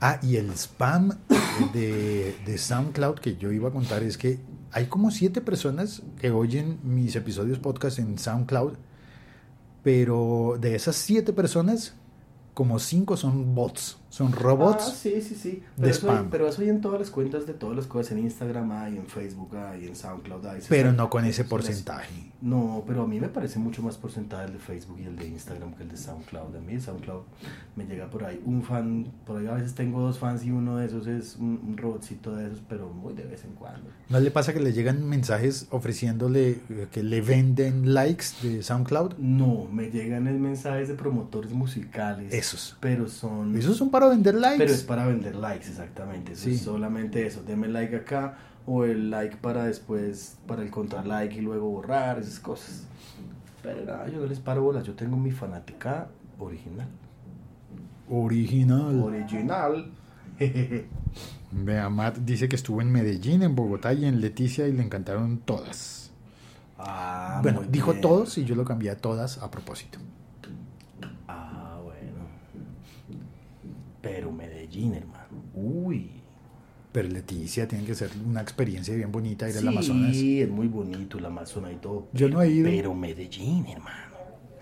Ah, 0.00 0.18
y 0.20 0.34
el 0.34 0.50
spam 0.50 1.12
de, 1.72 2.34
de 2.44 2.58
SoundCloud 2.58 3.20
que 3.20 3.36
yo 3.36 3.52
iba 3.52 3.68
a 3.68 3.72
contar 3.72 4.02
es 4.02 4.18
que 4.18 4.40
hay 4.74 4.86
como 4.86 5.12
siete 5.12 5.40
personas 5.40 6.02
que 6.20 6.32
oyen 6.32 6.80
mis 6.82 7.14
episodios 7.14 7.60
podcast 7.60 8.00
en 8.00 8.18
SoundCloud, 8.18 8.72
pero 9.84 10.58
de 10.60 10.74
esas 10.74 10.96
siete 10.96 11.32
personas, 11.32 11.94
como 12.54 12.80
cinco 12.80 13.16
son 13.16 13.54
bots, 13.54 13.98
son 14.14 14.32
Ah, 14.32 14.36
robots. 14.38 14.92
sí, 14.96 15.20
sí, 15.20 15.34
sí. 15.34 15.50
de 15.50 15.62
Pero, 15.76 15.88
eso 15.90 16.08
hay, 16.10 16.14
spam. 16.16 16.30
pero 16.30 16.46
eso 16.48 16.62
hay 16.62 16.68
en 16.68 16.80
todas 16.80 17.00
las 17.00 17.10
cuentas 17.10 17.46
de 17.46 17.54
todas 17.54 17.74
las 17.76 17.86
cosas. 17.86 18.12
En 18.12 18.20
Instagram 18.20 18.70
hay, 18.70 18.96
en 18.96 19.06
Facebook 19.06 19.56
hay, 19.56 19.86
en 19.86 19.96
SoundCloud 19.96 20.46
hay. 20.46 20.60
Pero 20.68 20.92
no 20.92 21.10
con 21.10 21.24
ese 21.24 21.42
se- 21.42 21.48
porcentaje. 21.48 22.30
No, 22.40 22.84
pero 22.86 23.02
a 23.02 23.06
mí 23.06 23.18
me 23.18 23.28
parece 23.28 23.58
mucho 23.58 23.82
más 23.82 23.96
porcentaje 23.96 24.44
el 24.44 24.52
de 24.52 24.58
Facebook 24.58 24.98
y 25.00 25.04
el 25.06 25.16
de 25.16 25.26
Instagram 25.26 25.72
que 25.74 25.82
el 25.82 25.88
de 25.88 25.96
SoundCloud. 25.96 26.54
A 26.54 26.60
mí 26.60 26.74
el 26.74 26.80
SoundCloud 26.82 27.22
me 27.74 27.86
llega 27.86 28.08
por 28.10 28.22
ahí 28.24 28.40
un 28.44 28.62
fan, 28.62 29.06
por 29.26 29.38
ahí 29.40 29.46
a 29.46 29.54
veces 29.54 29.74
tengo 29.74 30.00
dos 30.02 30.18
fans 30.18 30.44
y 30.44 30.50
uno 30.50 30.76
de 30.76 30.86
esos 30.86 31.06
es 31.06 31.36
un, 31.36 31.58
un 31.66 31.76
robotcito 31.76 32.36
de 32.36 32.46
esos, 32.46 32.60
pero 32.68 32.88
muy 32.90 33.14
de 33.14 33.24
vez 33.24 33.44
en 33.44 33.52
cuando. 33.54 33.88
¿No 34.10 34.20
le 34.20 34.30
pasa 34.30 34.52
que 34.52 34.60
le 34.60 34.72
llegan 34.72 35.08
mensajes 35.08 35.66
ofreciéndole 35.70 36.60
eh, 36.68 36.86
que 36.92 37.02
le 37.02 37.20
venden 37.22 37.94
likes 37.94 38.26
de 38.42 38.62
SoundCloud? 38.62 39.14
No, 39.18 39.66
me 39.72 39.90
llegan 39.90 40.24
mensajes 40.40 40.88
de 40.88 40.94
promotores 40.94 41.52
musicales. 41.52 42.32
Esos. 42.32 42.76
Pero 42.80 43.08
son... 43.08 43.56
Esos 43.56 43.76
son 43.76 43.90
para 43.90 44.03
vender 44.10 44.34
likes. 44.34 44.58
Pero 44.58 44.72
es 44.72 44.82
para 44.82 45.06
vender 45.06 45.34
likes, 45.36 45.68
exactamente. 45.68 46.32
Eso 46.32 46.44
Sí. 46.44 46.52
es 46.54 46.60
solamente 46.62 47.26
eso. 47.26 47.42
Deme 47.42 47.68
like 47.68 47.96
acá 47.96 48.36
o 48.66 48.84
el 48.84 49.10
like 49.10 49.36
para 49.36 49.64
después, 49.64 50.36
para 50.46 50.62
el 50.62 50.70
contra 50.70 51.04
like 51.04 51.34
y 51.36 51.40
luego 51.40 51.68
borrar, 51.70 52.18
esas 52.18 52.40
cosas. 52.40 52.84
Pero 53.62 53.84
nada, 53.84 54.08
yo 54.08 54.20
no 54.20 54.26
les 54.26 54.40
paro 54.40 54.62
bolas. 54.62 54.84
Yo 54.84 54.94
tengo 54.94 55.16
mi 55.16 55.30
fanática 55.32 56.08
original. 56.38 56.88
Original. 58.10 59.00
Original. 59.02 59.90
Vea, 61.52 61.88
Matt 61.88 62.18
dice 62.18 62.48
que 62.48 62.56
estuvo 62.56 62.80
en 62.82 62.90
Medellín, 62.90 63.42
en 63.42 63.54
Bogotá 63.54 63.92
y 63.92 64.04
en 64.04 64.20
Leticia 64.20 64.66
y 64.66 64.72
le 64.72 64.82
encantaron 64.82 65.38
todas. 65.38 66.10
ah, 66.78 67.38
bueno, 67.42 67.62
dijo 67.70 67.92
bien. 67.92 68.02
todos 68.02 68.36
y 68.38 68.44
yo 68.44 68.54
lo 68.56 68.64
cambié 68.64 68.90
a 68.90 68.96
todas 68.96 69.38
a 69.38 69.50
propósito. 69.50 69.98
Ah, 71.28 71.78
bueno. 71.82 72.26
Pero 74.02 74.32
Medellín, 74.74 74.94
hermano. 74.94 75.28
Uy. 75.54 76.10
Pero 76.92 77.08
Leticia 77.08 77.66
tiene 77.66 77.84
que 77.84 77.94
ser 77.94 78.10
una 78.24 78.40
experiencia 78.40 78.94
bien 78.94 79.10
bonita 79.10 79.48
ir 79.48 79.54
sí, 79.54 79.58
al 79.58 79.68
Amazonas. 79.68 80.16
es 80.16 80.48
muy 80.48 80.68
bonito 80.68 81.18
el 81.18 81.26
Amazonas 81.26 81.72
y 81.72 81.76
todo. 81.76 82.08
Yo 82.12 82.28
no 82.28 82.40
he 82.40 82.50
ido. 82.50 82.68
Pero 82.68 82.94
Medellín, 82.94 83.66
hermano. 83.66 84.14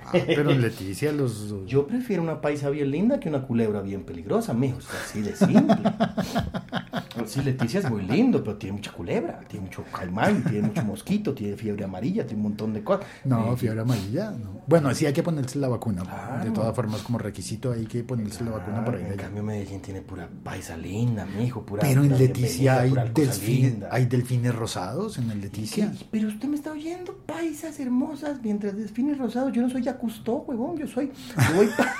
Ah, 0.05 0.13
pero 0.27 0.51
en 0.51 0.61
Leticia 0.61 1.13
los... 1.13 1.55
Yo 1.67 1.87
prefiero 1.87 2.23
una 2.23 2.41
paisa 2.41 2.71
bien 2.71 2.91
linda 2.91 3.21
que 3.21 3.29
una 3.29 3.43
culebra 3.43 3.83
bien 3.83 4.03
peligrosa, 4.03 4.53
mijo. 4.55 4.79
Así 5.05 5.21
de 5.21 5.37
simple. 5.37 5.77
Sí, 7.27 7.43
Leticia 7.43 7.81
es 7.81 7.91
muy 7.91 8.03
lindo, 8.03 8.43
pero 8.43 8.57
tiene 8.57 8.77
mucha 8.77 8.93
culebra, 8.93 9.41
tiene 9.49 9.67
mucho 9.67 9.85
caimán, 9.93 10.43
tiene 10.45 10.69
mucho 10.69 10.85
mosquito, 10.85 11.35
tiene 11.35 11.57
fiebre 11.57 11.85
amarilla, 11.85 12.25
tiene 12.27 12.43
un 12.43 12.49
montón 12.51 12.73
de 12.73 12.83
cosas. 12.83 13.07
No, 13.25 13.57
fiebre 13.57 13.81
amarilla. 13.83 14.31
No. 14.31 14.63
Bueno, 14.67 14.95
sí 14.95 15.07
hay 15.07 15.13
que 15.13 15.23
ponerse 15.23 15.59
la 15.59 15.69
vacuna. 15.69 16.03
Claro. 16.03 16.45
De 16.45 16.51
todas 16.51 16.75
formas, 16.75 17.03
como 17.03 17.19
requisito 17.19 17.73
hay 17.73 17.87
que 17.87 18.03
ponerse 18.05 18.45
la 18.45 18.53
vacuna 18.53 18.85
para 18.85 19.01
ir 19.01 19.07
En 19.07 19.17
cambio, 19.17 19.43
Medellín 19.43 19.81
tiene 19.83 20.01
pura 20.01 20.29
paisa 20.43 20.77
linda, 20.77 21.27
mijo, 21.27 21.65
pura. 21.67 21.83
Pero 21.83 22.03
en 22.05 22.17
Leticia 22.19 22.81
hay 22.81 22.93
delfines, 23.13 23.75
hay 23.91 24.07
delfines 24.07 24.55
rosados 24.55 25.19
en 25.19 25.31
el 25.31 25.41
Leticia. 25.41 25.93
Pero 26.11 26.29
usted 26.29 26.49
me 26.49 26.57
está 26.57 26.73
oyendo, 26.73 27.15
paisas 27.27 27.79
hermosas, 27.81 28.39
mientras 28.43 28.77
delfines 28.77 29.19
rosados. 29.19 29.53
Yo 29.53 29.63
no 29.63 29.71
soy 29.71 29.83
Yacustó, 29.83 30.37
huevón, 30.47 30.77
yo 30.79 30.87
soy. 30.87 31.11
Yo 31.49 31.55
voy 31.57 31.67
pa- 31.77 31.93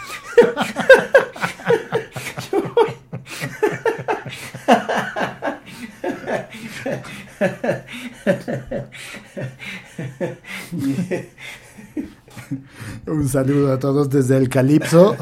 Yo 2.51 2.63
voy- 2.63 2.93
Un 13.07 13.29
saludo 13.29 13.73
a 13.73 13.79
todos 13.79 14.11
desde 14.11 14.37
el 14.37 14.49
Calipso. 14.49 15.17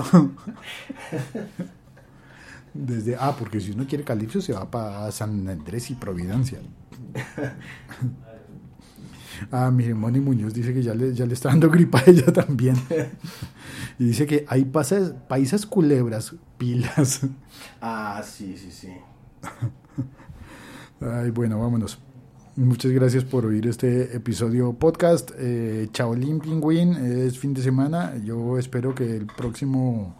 Desde, 2.72 3.16
ah, 3.18 3.34
porque 3.38 3.60
si 3.60 3.72
uno 3.72 3.84
quiere 3.86 4.04
Calipso 4.04 4.40
se 4.40 4.52
va 4.52 4.70
para 4.70 5.10
San 5.10 5.48
Andrés 5.48 5.90
y 5.90 5.94
Providencia. 5.94 6.60
Ah, 9.50 9.70
mire, 9.70 9.94
Moni 9.94 10.20
Muñoz 10.20 10.52
dice 10.52 10.74
que 10.74 10.82
ya 10.82 10.94
le, 10.94 11.14
ya 11.14 11.24
le 11.24 11.32
está 11.34 11.48
dando 11.48 11.70
gripa 11.70 12.00
a 12.00 12.04
ella 12.06 12.32
también. 12.32 12.76
Y 13.98 14.04
dice 14.04 14.26
que 14.26 14.44
hay 14.48 14.64
pasas, 14.64 15.14
paisas 15.28 15.66
culebras, 15.66 16.34
pilas. 16.58 17.20
Ah, 17.80 18.22
sí, 18.24 18.56
sí, 18.56 18.70
sí. 18.70 18.92
Ay, 21.00 21.30
bueno, 21.30 21.58
vámonos. 21.58 21.98
Muchas 22.56 22.92
gracias 22.92 23.24
por 23.24 23.46
oír 23.46 23.66
este 23.66 24.14
episodio 24.14 24.74
podcast. 24.74 25.30
Eh, 25.38 25.88
Chaolín 25.92 26.40
Pingüín 26.40 26.94
es 26.94 27.38
fin 27.38 27.54
de 27.54 27.62
semana. 27.62 28.14
Yo 28.22 28.58
espero 28.58 28.94
que 28.94 29.16
el 29.16 29.26
próximo, 29.26 30.14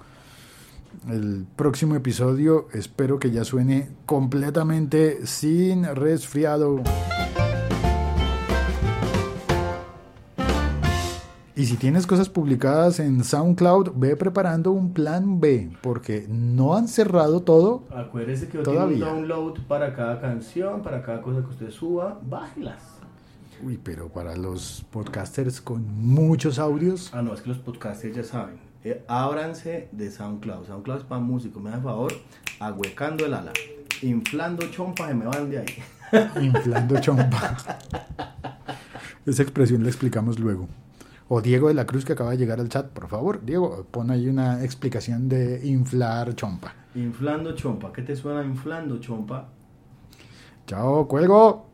el 1.10 1.44
próximo 1.54 1.96
episodio, 1.96 2.68
espero 2.72 3.18
que 3.18 3.30
ya 3.30 3.44
suene 3.44 3.90
completamente 4.06 5.26
sin 5.26 5.84
resfriado. 5.84 6.82
Y 11.60 11.66
si 11.66 11.76
tienes 11.76 12.06
cosas 12.06 12.30
publicadas 12.30 13.00
en 13.00 13.22
SoundCloud, 13.22 13.90
ve 13.94 14.16
preparando 14.16 14.72
un 14.72 14.94
plan 14.94 15.40
B, 15.40 15.70
porque 15.82 16.24
no 16.26 16.74
han 16.74 16.88
cerrado 16.88 17.42
todo. 17.42 17.84
Acuérdese 17.94 18.48
que 18.48 18.60
Todavía. 18.60 18.96
tiene 18.96 19.12
un 19.12 19.28
download 19.28 19.58
para 19.68 19.94
cada 19.94 20.22
canción, 20.22 20.80
para 20.80 21.02
cada 21.02 21.20
cosa 21.20 21.40
que 21.42 21.48
usted 21.50 21.70
suba, 21.70 22.18
bájelas. 22.26 22.80
Uy, 23.62 23.78
pero 23.82 24.08
para 24.08 24.36
los 24.36 24.86
podcasters 24.90 25.60
con 25.60 25.84
muchos 26.02 26.58
audios, 26.58 27.10
Ah, 27.12 27.20
no, 27.20 27.34
es 27.34 27.42
que 27.42 27.50
los 27.50 27.58
podcasters 27.58 28.16
ya 28.16 28.24
saben. 28.24 28.54
Eh, 28.82 29.04
ábranse 29.06 29.90
de 29.92 30.10
SoundCloud. 30.10 30.64
SoundCloud 30.66 30.96
es 31.00 31.04
para 31.04 31.20
músicos. 31.20 31.62
Me 31.62 31.68
da 31.68 31.78
favor, 31.78 32.14
ahuecando 32.58 33.26
el 33.26 33.34
ala. 33.34 33.52
Inflando 34.00 34.66
chompas 34.70 35.10
y 35.10 35.14
me 35.14 35.26
van 35.26 35.50
de 35.50 35.58
ahí. 35.58 35.74
inflando 36.42 36.98
chompa. 37.00 37.58
Esa 39.26 39.42
expresión 39.42 39.82
la 39.82 39.90
explicamos 39.90 40.38
luego. 40.38 40.66
O 41.32 41.40
Diego 41.40 41.68
de 41.68 41.74
la 41.74 41.86
Cruz 41.86 42.04
que 42.04 42.14
acaba 42.14 42.32
de 42.32 42.38
llegar 42.38 42.58
al 42.58 42.68
chat, 42.68 42.88
por 42.88 43.06
favor, 43.06 43.44
Diego, 43.44 43.86
pon 43.88 44.10
ahí 44.10 44.26
una 44.28 44.64
explicación 44.64 45.28
de 45.28 45.64
inflar 45.64 46.34
chompa. 46.34 46.74
Inflando 46.96 47.54
chompa. 47.54 47.92
¿Qué 47.92 48.02
te 48.02 48.16
suena 48.16 48.44
inflando 48.44 48.98
chompa? 48.98 49.48
Chao, 50.66 51.06
cuelgo. 51.06 51.69